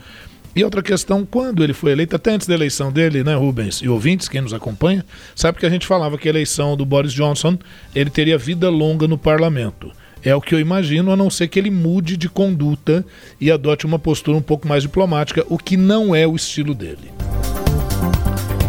[0.55, 3.89] E outra questão, quando ele foi eleito, até antes da eleição dele, né, Rubens e
[3.89, 7.57] ouvintes, quem nos acompanha, sabe que a gente falava que a eleição do Boris Johnson,
[7.93, 9.91] ele teria vida longa no parlamento.
[10.23, 13.05] É o que eu imagino, a não ser que ele mude de conduta
[13.39, 17.11] e adote uma postura um pouco mais diplomática, o que não é o estilo dele.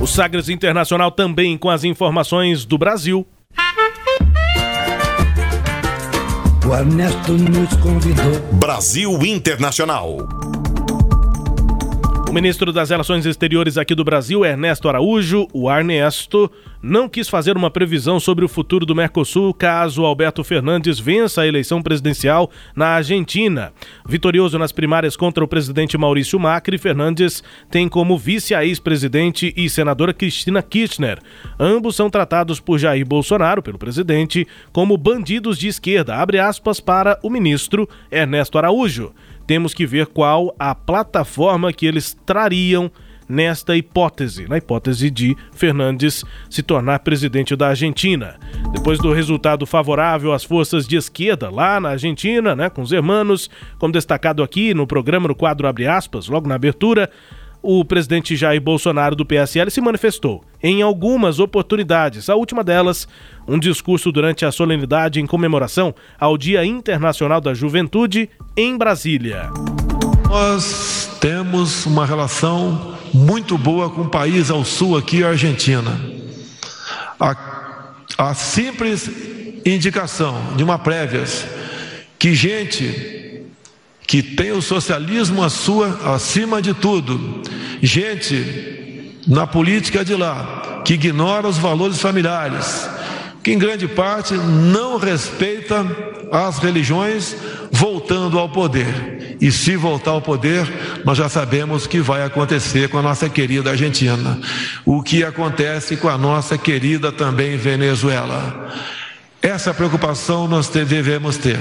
[0.01, 3.25] O Sagres Internacional também com as informações do Brasil.
[6.69, 8.41] O Ernesto nos convidou.
[8.59, 10.56] Brasil Internacional.
[12.37, 17.71] Ministro das Relações Exteriores aqui do Brasil, Ernesto Araújo, o Arnesto, não quis fazer uma
[17.71, 23.73] previsão sobre o futuro do Mercosul caso Alberto Fernandes vença a eleição presidencial na Argentina.
[24.07, 29.71] Vitorioso nas primárias contra o presidente Maurício Macri, Fernandes tem como vice a ex-presidente e
[29.71, 31.19] senadora Cristina Kirchner.
[31.59, 37.19] Ambos são tratados por Jair Bolsonaro, pelo presidente, como bandidos de esquerda, abre aspas para
[37.23, 39.15] o ministro Ernesto Araújo.
[39.47, 42.91] Temos que ver qual a plataforma que eles trariam
[43.29, 48.37] nesta hipótese, na hipótese de Fernandes se tornar presidente da Argentina.
[48.73, 53.51] Depois do resultado favorável às forças de esquerda lá na Argentina, né, com os hermanos,
[53.79, 57.11] como destacado aqui no programa no quadro abre aspas, logo na abertura,
[57.69, 62.31] o presidente Jair Bolsonaro do PSL se manifestou em algumas oportunidades.
[62.31, 63.09] A última delas,
[63.49, 69.51] um discurso durante a solenidade em comemoração ao Dia Internacional da Juventude em Brasília.
[70.29, 76.01] Nós temos uma relação muito boa com o país ao sul aqui, a Argentina.
[77.19, 79.11] A, a simples
[79.65, 81.45] indicação de uma prévias
[82.17, 83.26] que gente
[84.07, 87.43] que tem o socialismo a sua, acima de tudo,
[87.83, 92.89] gente na política de lá que ignora os valores familiares,
[93.43, 95.85] que em grande parte não respeita
[96.31, 97.37] as religiões
[97.73, 99.37] voltando ao poder.
[99.41, 100.67] E se voltar ao poder,
[101.05, 104.41] nós já sabemos o que vai acontecer com a nossa querida Argentina,
[104.85, 108.73] o que acontece com a nossa querida também Venezuela.
[109.47, 111.57] Essa preocupação nós devemos ter.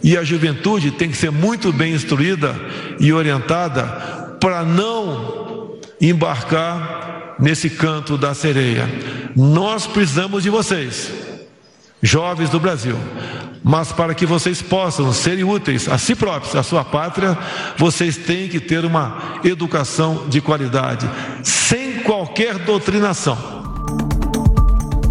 [0.00, 2.54] E a juventude tem que ser muito bem instruída
[3.00, 3.82] e orientada
[4.40, 8.88] para não embarcar nesse canto da sereia.
[9.34, 11.10] Nós precisamos de vocês,
[12.00, 12.96] jovens do Brasil.
[13.60, 17.36] Mas para que vocês possam serem úteis a si próprios, à sua pátria,
[17.76, 21.10] vocês têm que ter uma educação de qualidade,
[21.42, 23.55] sem qualquer doutrinação.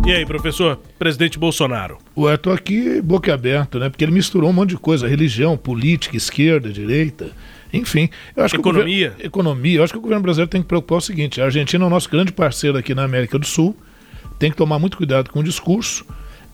[0.05, 1.97] E aí, professor, presidente Bolsonaro?
[2.15, 3.89] Ué, tô aqui boca aberta, né?
[3.89, 7.31] Porque ele misturou um monte de coisa, religião, política, esquerda, direita,
[7.73, 8.07] enfim.
[8.35, 8.85] Eu acho Economia.
[8.85, 9.79] Que governo, economia.
[9.79, 11.89] Eu acho que o governo brasileiro tem que preocupar o seguinte: a Argentina é o
[11.89, 13.75] nosso grande parceiro aqui na América do Sul,
[14.37, 16.05] tem que tomar muito cuidado com o discurso.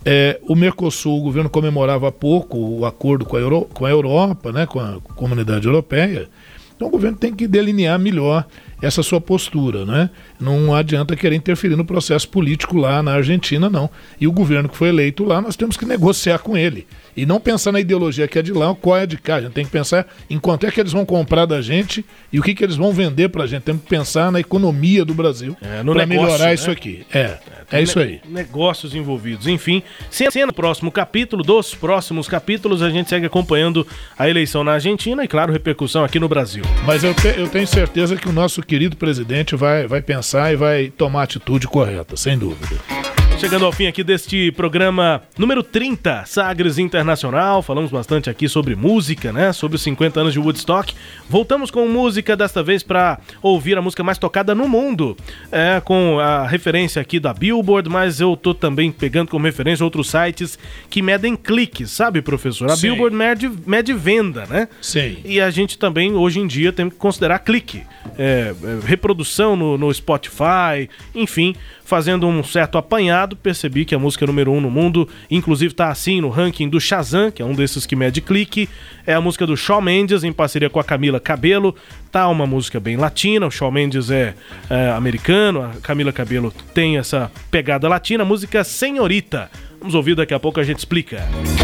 [0.05, 3.89] É, o Mercosul, o governo comemorava há pouco o acordo com a, Euro, com a
[3.89, 6.29] Europa, né, com a comunidade europeia.
[6.73, 8.47] Então o governo tem que delinear melhor
[8.81, 10.09] essa sua postura, né?
[10.39, 13.89] Não adianta querer interferir no processo político lá na Argentina, não.
[14.19, 16.87] E o governo que foi eleito lá, nós temos que negociar com ele.
[17.15, 19.35] E não pensar na ideologia que é de lá, qual é de cá.
[19.35, 22.39] A gente tem que pensar em quanto é que eles vão comprar da gente e
[22.39, 23.63] o que, que eles vão vender pra gente.
[23.63, 26.53] Temos que pensar na economia do Brasil É, para melhorar né?
[26.53, 27.05] isso aqui.
[27.13, 27.37] É,
[27.69, 28.21] Tem é isso aí.
[28.27, 29.47] Negócios envolvidos.
[29.47, 33.85] Enfim, sendo no próximo capítulo, dos próximos capítulos, a gente segue acompanhando
[34.17, 36.63] a eleição na Argentina e, claro, repercussão aqui no Brasil.
[36.85, 40.55] Mas eu, te- eu tenho certeza que o nosso querido presidente vai, vai pensar e
[40.55, 42.75] vai tomar a atitude correta, sem dúvida.
[43.41, 47.63] Chegando ao fim aqui deste programa número 30, Sagres Internacional.
[47.63, 49.51] Falamos bastante aqui sobre música, né?
[49.51, 50.93] Sobre os 50 anos de Woodstock.
[51.27, 55.17] Voltamos com música desta vez para ouvir a música mais tocada no mundo.
[55.51, 60.11] É, com a referência aqui da Billboard, mas eu tô também pegando como referência outros
[60.11, 62.69] sites que medem cliques, sabe, professor?
[62.69, 62.89] A Sim.
[62.89, 64.67] Billboard mede, mede venda, né?
[64.79, 65.17] Sim.
[65.25, 67.81] E a gente também, hoje em dia, tem que considerar clique.
[68.19, 71.55] É, é, reprodução no, no Spotify, enfim,
[71.91, 76.21] fazendo um certo apanhado, percebi que a música número um no mundo, inclusive tá assim
[76.21, 78.69] no ranking do Shazam, que é um desses que mede clique,
[79.05, 81.75] é a música do Shawn Mendes, em parceria com a Camila Cabello,
[82.11, 84.35] tá uma música bem latina, o Shawn Mendes é,
[84.69, 89.49] é americano, a Camila Cabello tem essa pegada latina, a música Senhorita.
[89.79, 91.17] Vamos ouvir daqui a pouco, a gente explica.
[91.17, 91.60] I